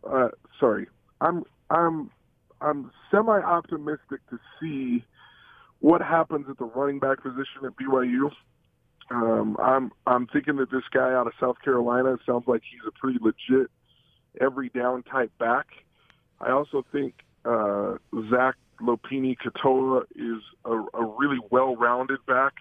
Uh, 0.08 0.28
sorry, 0.58 0.86
I'm 1.20 1.44
I'm 1.68 2.10
I'm 2.62 2.90
semi 3.10 3.38
optimistic 3.38 4.20
to 4.30 4.38
see 4.58 5.04
what 5.84 6.00
happens 6.00 6.46
at 6.48 6.56
the 6.56 6.64
running 6.64 6.98
back 6.98 7.22
position 7.22 7.66
at 7.66 7.76
BYU. 7.76 8.30
Um, 9.10 9.54
I'm 9.62 9.92
I'm 10.06 10.26
thinking 10.28 10.56
that 10.56 10.70
this 10.70 10.84
guy 10.90 11.12
out 11.12 11.26
of 11.26 11.34
South 11.38 11.56
Carolina 11.62 12.16
sounds 12.24 12.44
like 12.46 12.62
he's 12.70 12.80
a 12.88 12.90
pretty 12.98 13.18
legit 13.20 13.70
every 14.40 14.70
down 14.70 15.02
type 15.02 15.30
back. 15.38 15.66
I 16.40 16.52
also 16.52 16.86
think 16.90 17.16
uh, 17.44 17.96
Zach 18.30 18.54
Lopini 18.80 19.36
Katoa 19.36 20.04
is 20.16 20.42
a, 20.64 20.72
a 20.72 21.14
really 21.18 21.38
well-rounded 21.50 22.24
back. 22.26 22.54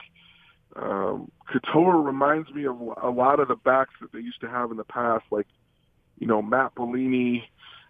Um, 0.75 1.31
Katoa 1.49 2.05
reminds 2.05 2.51
me 2.51 2.65
of 2.65 2.75
a 3.01 3.09
lot 3.09 3.39
of 3.39 3.47
the 3.47 3.55
backs 3.55 3.93
that 4.01 4.11
they 4.11 4.19
used 4.19 4.41
to 4.41 4.49
have 4.49 4.69
in 4.69 4.75
the 4.75 4.83
past, 4.83 5.23
like 5.31 5.47
you 6.19 6.27
know 6.27 6.41
Matt 6.41 6.75
Bellini, 6.75 7.45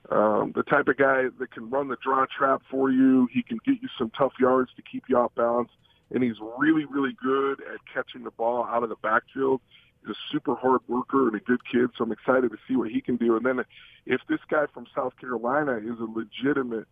um, 0.10 0.52
the 0.56 0.64
type 0.64 0.88
of 0.88 0.98
guy 0.98 1.24
that 1.40 1.52
can 1.52 1.70
run 1.70 1.88
the 1.88 1.98
draw 2.04 2.26
trap 2.38 2.62
for 2.70 2.92
you. 2.92 3.28
He 3.32 3.42
can 3.42 3.60
get 3.66 3.82
you 3.82 3.88
some 3.98 4.12
tough 4.18 4.34
yards 4.40 4.72
to 4.76 4.82
keep 4.82 5.04
you 5.08 5.18
off 5.18 5.34
balance, 5.36 5.70
and 6.12 6.24
he's 6.24 6.36
really, 6.58 6.86
really 6.86 7.16
good 7.22 7.62
at 7.62 7.80
catching 7.94 8.24
the 8.24 8.32
ball 8.32 8.66
out 8.66 8.84
of 8.84 8.90
the 8.90 8.98
backfield. 9.02 9.62
He's 10.02 10.16
a 10.16 10.20
super 10.32 10.56
hard 10.56 10.82
worker 10.88 11.28
and 11.28 11.36
a 11.36 11.40
good 11.40 11.62
kid, 11.70 11.92
so 11.98 12.04
I'm 12.04 12.12
excited 12.12 12.52
to 12.52 12.58
see 12.68 12.76
what 12.76 12.92
he 12.92 13.00
can 13.00 13.16
do. 13.16 13.38
And 13.38 13.46
then 13.46 13.64
if 14.06 14.22
this 14.28 14.40
guy 14.50 14.66
from 14.74 14.86
South 14.94 15.14
Carolina 15.20 15.78
is 15.78 16.00
a 16.00 16.04
legitimate 16.04 16.88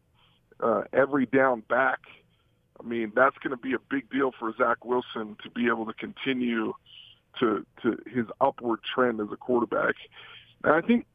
uh, 0.62 0.84
every 0.93 1.26
down 1.26 1.63
back, 1.67 2.00
I 2.80 2.84
mean 2.84 3.12
that's 3.13 3.38
going 3.43 3.52
to 3.52 3.62
be 3.62 3.74
a 3.74 3.80
big 3.89 4.10
deal 4.10 4.32
for 4.39 4.54
Zach 4.58 4.86
Wilson 4.86 5.36
to 5.43 5.50
be 5.50 5.67
able 5.67 5.86
to 5.86 5.93
continue 5.93 6.74
to 7.39 7.65
to 7.84 7.97
his 8.08 8.26
upward 8.39 8.80
trend 8.95 9.19
as 9.19 9.28
a 9.32 9.38
quarterback. 9.38 9.95
And 10.63 10.74
I 10.74 10.82
think 10.82 11.06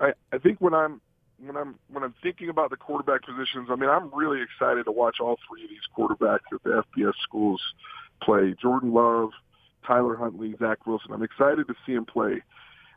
I, 0.00 0.12
I 0.32 0.38
think 0.38 0.60
when 0.60 0.74
I'm 0.74 1.00
when 1.44 1.56
I'm 1.56 1.76
when 1.90 2.04
I'm 2.04 2.14
thinking 2.22 2.48
about 2.48 2.70
the 2.70 2.76
quarterback 2.76 3.22
positions, 3.24 3.68
I 3.70 3.76
mean 3.76 3.90
I'm 3.90 4.12
really 4.14 4.40
excited 4.42 4.84
to 4.84 4.92
watch 4.92 5.16
all 5.20 5.36
three 5.48 5.64
of 5.64 5.70
these 5.70 5.86
quarterbacks 5.96 6.52
at 6.52 6.62
the 6.62 6.84
FBS 6.96 7.14
schools 7.22 7.60
play. 8.22 8.54
Jordan 8.60 8.92
Love, 8.92 9.30
Tyler 9.86 10.16
Huntley, 10.16 10.54
Zach 10.58 10.86
Wilson. 10.86 11.12
I'm 11.12 11.22
excited 11.22 11.66
to 11.68 11.74
see 11.86 11.92
him 11.92 12.04
play. 12.04 12.42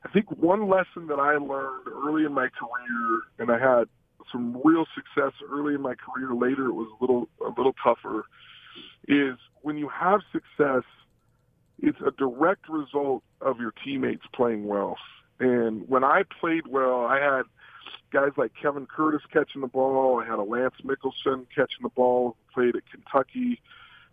I 0.05 0.09
think 0.09 0.31
one 0.31 0.69
lesson 0.69 1.07
that 1.07 1.19
I 1.19 1.37
learned 1.37 1.87
early 1.87 2.23
in 2.25 2.33
my 2.33 2.47
career, 2.49 3.21
and 3.39 3.51
I 3.51 3.57
had 3.59 3.87
some 4.31 4.61
real 4.63 4.85
success 4.95 5.33
early 5.51 5.75
in 5.75 5.81
my 5.81 5.95
career. 5.95 6.33
Later, 6.33 6.67
it 6.67 6.73
was 6.73 6.89
a 6.99 7.03
little 7.03 7.27
a 7.45 7.49
little 7.49 7.73
tougher. 7.83 8.25
Is 9.07 9.37
when 9.61 9.77
you 9.77 9.89
have 9.89 10.21
success, 10.31 10.83
it's 11.79 11.99
a 12.05 12.11
direct 12.11 12.69
result 12.69 13.23
of 13.41 13.59
your 13.59 13.73
teammates 13.83 14.23
playing 14.33 14.65
well. 14.65 14.97
And 15.39 15.87
when 15.87 16.03
I 16.03 16.23
played 16.39 16.67
well, 16.67 17.05
I 17.05 17.19
had 17.19 17.43
guys 18.11 18.31
like 18.37 18.51
Kevin 18.59 18.85
Curtis 18.87 19.21
catching 19.31 19.61
the 19.61 19.67
ball. 19.67 20.21
I 20.23 20.27
had 20.27 20.39
a 20.39 20.43
Lance 20.43 20.75
Mickelson 20.83 21.45
catching 21.53 21.83
the 21.83 21.89
ball. 21.89 22.35
Played 22.53 22.75
at 22.75 22.83
Kentucky. 22.89 23.61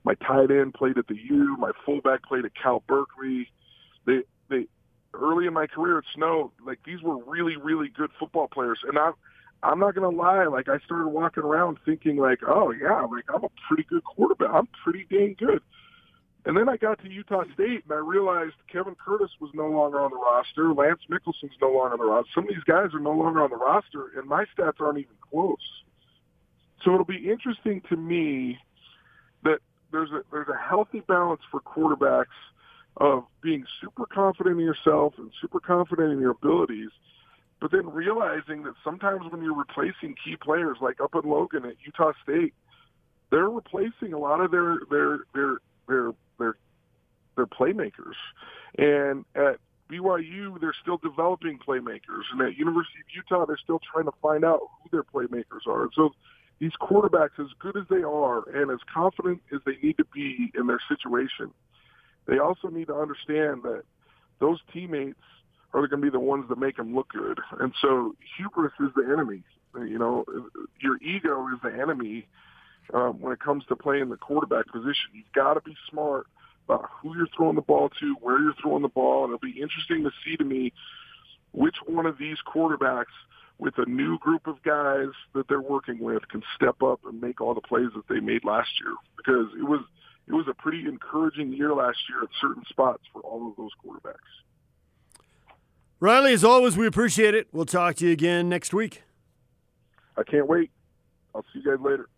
My 0.05 0.15
tight 0.15 0.51
end 0.51 0.75
played 0.75 0.99
at 0.99 1.07
the 1.07 1.17
U. 1.17 1.57
My 1.59 1.73
fullback 1.87 2.25
played 2.25 2.45
at 2.45 2.53
Cal 2.55 2.83
Berkeley. 2.87 3.49
They 4.07 4.23
they 4.51 4.67
early 5.15 5.47
in 5.47 5.55
my 5.55 5.67
career 5.67 5.99
at 5.99 6.05
Snow, 6.15 6.53
like 6.65 6.81
these 6.85 7.01
were 7.03 7.17
really 7.25 7.57
really 7.57 7.89
good 7.89 8.11
football 8.19 8.49
players, 8.49 8.81
and 8.87 8.99
I'm 8.99 9.15
I'm 9.63 9.79
not 9.79 9.95
gonna 9.95 10.11
lie. 10.11 10.45
Like 10.45 10.69
I 10.69 10.79
started 10.85 11.09
walking 11.09 11.43
around 11.43 11.79
thinking 11.85 12.17
like, 12.17 12.41
oh 12.47 12.71
yeah, 12.73 13.01
like 13.03 13.25
I'm 13.35 13.45
a 13.45 13.49
pretty 13.67 13.85
good 13.85 14.05
quarterback. 14.05 14.51
I'm 14.53 14.69
pretty 14.83 15.07
dang 15.11 15.37
good. 15.39 15.63
And 16.47 16.57
then 16.57 16.69
I 16.69 16.77
got 16.77 17.01
to 17.03 17.09
Utah 17.09 17.45
State 17.55 17.85
and 17.85 17.93
I 17.93 17.97
realized 17.97 18.55
Kevin 18.71 18.95
Curtis 18.95 19.31
was 19.41 19.51
no 19.55 19.69
longer 19.69 20.01
on 20.01 20.11
the 20.11 20.17
roster. 20.17 20.75
Lance 20.75 21.01
Mickelson's 21.11 21.57
no 21.61 21.71
longer 21.71 21.95
on 21.95 21.99
the 21.99 22.05
roster. 22.05 22.31
Some 22.35 22.45
of 22.45 22.51
these 22.51 22.65
guys 22.65 22.93
are 22.93 23.01
no 23.01 23.13
longer 23.13 23.43
on 23.43 23.51
the 23.51 23.57
roster, 23.57 24.11
and 24.17 24.29
my 24.29 24.45
stats 24.57 24.81
aren't 24.81 24.99
even 24.99 25.17
close. 25.31 25.57
So 26.85 26.93
it'll 26.93 27.07
be 27.07 27.31
interesting 27.31 27.81
to 27.89 27.97
me 27.97 28.59
that 29.43 29.61
there's 29.91 30.11
a 30.11 30.23
there's 30.31 30.49
a 30.49 30.59
healthy 30.59 31.01
balance 31.01 31.41
for 31.51 31.61
quarterbacks 31.61 32.27
of 32.99 33.25
being 33.43 33.65
super 33.81 34.05
confident 34.07 34.61
in 34.61 34.65
yourself 34.65 35.15
and 35.17 35.31
super 35.41 35.61
confident 35.61 36.13
in 36.13 36.21
your 36.21 36.33
abilities, 36.33 36.91
but 37.61 37.73
then 37.73 37.89
realizing 37.91 38.63
that 38.65 38.75
sometimes 38.85 39.23
when 39.31 39.43
you're 39.43 39.57
replacing 39.57 40.15
key 40.23 40.37
players, 40.37 40.77
like 40.83 41.01
up 41.01 41.15
in 41.15 41.29
Logan 41.29 41.65
at 41.65 41.77
Utah 41.85 42.13
State, 42.23 42.53
they're 43.31 43.49
replacing 43.49 44.13
a 44.13 44.19
lot 44.19 44.41
of 44.41 44.51
their 44.51 44.81
their 44.91 45.21
their 45.35 45.59
their 45.89 46.13
their 47.37 47.47
playmakers, 47.47 48.15
and 48.79 49.25
at 49.35 49.59
BYU 49.91 50.61
they're 50.61 50.75
still 50.81 50.99
developing 50.99 51.59
playmakers, 51.59 52.25
and 52.33 52.41
at 52.43 52.57
University 52.57 53.01
of 53.01 53.15
Utah 53.15 53.47
they're 53.47 53.59
still 53.63 53.81
trying 53.93 54.07
to 54.07 54.13
find 54.23 54.45
out 54.45 54.61
who 54.83 54.91
their 54.91 55.05
playmakers 55.05 55.67
are. 55.69 55.89
So 55.95 56.11
these 56.61 56.73
quarterbacks, 56.81 57.39
as 57.39 57.49
good 57.59 57.77
as 57.77 57.85
they 57.91 58.03
are 58.03 58.49
and 58.49 58.71
as 58.71 58.79
confident 58.93 59.43
as 59.53 59.61
they 59.67 59.77
need 59.83 59.97
to 59.99 60.05
be 60.15 60.53
in 60.55 60.67
their 60.67 60.81
situation, 60.89 61.51
they 62.27 62.39
also 62.39 62.69
need 62.69 62.87
to 62.87 62.95
understand 62.95 63.63
that 63.65 63.83
those 64.41 64.59
teammates 64.73 65.19
are 65.73 65.87
going 65.89 66.01
to 66.01 66.07
be 66.07 66.11
the 66.11 66.21
ones 66.21 66.47
that 66.49 66.59
make 66.59 66.77
them 66.77 66.95
look 66.95 67.09
good. 67.09 67.41
And 67.61 67.75
so 67.83 68.15
hubris 68.37 68.73
is 68.81 68.91
the 68.95 69.05
enemy. 69.13 69.43
You 69.77 69.99
know, 69.99 70.25
your 70.81 70.97
ego 71.03 71.49
is 71.49 71.61
the 71.63 71.73
enemy 71.77 72.29
um, 72.93 73.21
when 73.21 73.33
it 73.33 73.41
comes 73.41 73.65
to 73.67 73.77
playing 73.77 74.09
the 74.09 74.17
quarterback 74.17 74.67
position. 74.69 75.11
You've 75.13 75.33
got 75.35 75.55
to 75.55 75.61
be 75.61 75.75
smart 75.91 76.27
about 76.69 76.89
who 77.01 77.17
you're 77.17 77.29
throwing 77.37 77.57
the 77.57 77.63
ball 77.63 77.91
to, 78.01 78.15
where 78.21 78.41
you're 78.41 78.55
throwing 78.61 78.83
the 78.83 78.89
ball, 78.89 79.25
and 79.25 79.35
it'll 79.35 79.53
be 79.53 79.61
interesting 79.61 80.05
to 80.05 80.11
see 80.25 80.37
to 80.37 80.45
me 80.45 80.73
which 81.53 81.77
one 81.87 82.07
of 82.07 82.19
these 82.19 82.39
quarterbacks 82.47 83.13
with 83.59 83.75
a 83.79 83.87
new 83.87 84.19
group 84.19 84.47
of 84.47 84.63
guys 84.63 85.09
that 85.35 85.47
they're 85.49 85.61
working 85.61 85.99
with 85.99 86.27
can 86.29 86.43
step 86.57 86.83
up 86.83 87.01
and 87.05 87.21
make 87.21 87.41
all 87.41 87.55
the 87.55 87.61
plays 87.61 87.89
that 87.95 88.09
they 88.09 88.21
made 88.21 88.45
last 88.45 88.69
year 88.81 88.95
because 89.17 89.47
it 89.59 89.63
was 89.63 89.81
it 90.27 90.33
was 90.33 90.49
a 90.49 90.55
pretty 90.55 90.87
encouraging 90.87 91.53
year 91.53 91.75
last 91.75 91.99
year 92.09 92.23
at 92.23 92.31
certain 92.41 92.65
spots 92.69 93.03
for 93.13 93.21
all 93.21 93.51
of 93.51 93.57
those 93.57 93.71
quarterbacks. 93.85 94.17
Riley, 96.01 96.33
as 96.33 96.45
always, 96.45 96.77
we 96.77 96.87
appreciate 96.87 97.35
it. 97.35 97.49
We'll 97.53 97.67
talk 97.67 97.97
to 97.97 98.07
you 98.07 98.13
again 98.13 98.49
next 98.49 98.73
week. 98.75 99.03
I 100.17 100.23
can't 100.23 100.47
wait. 100.47 100.71
I'll 101.35 101.45
see 101.53 101.61
you 101.61 101.77
guys 101.77 101.85
later. 101.85 102.09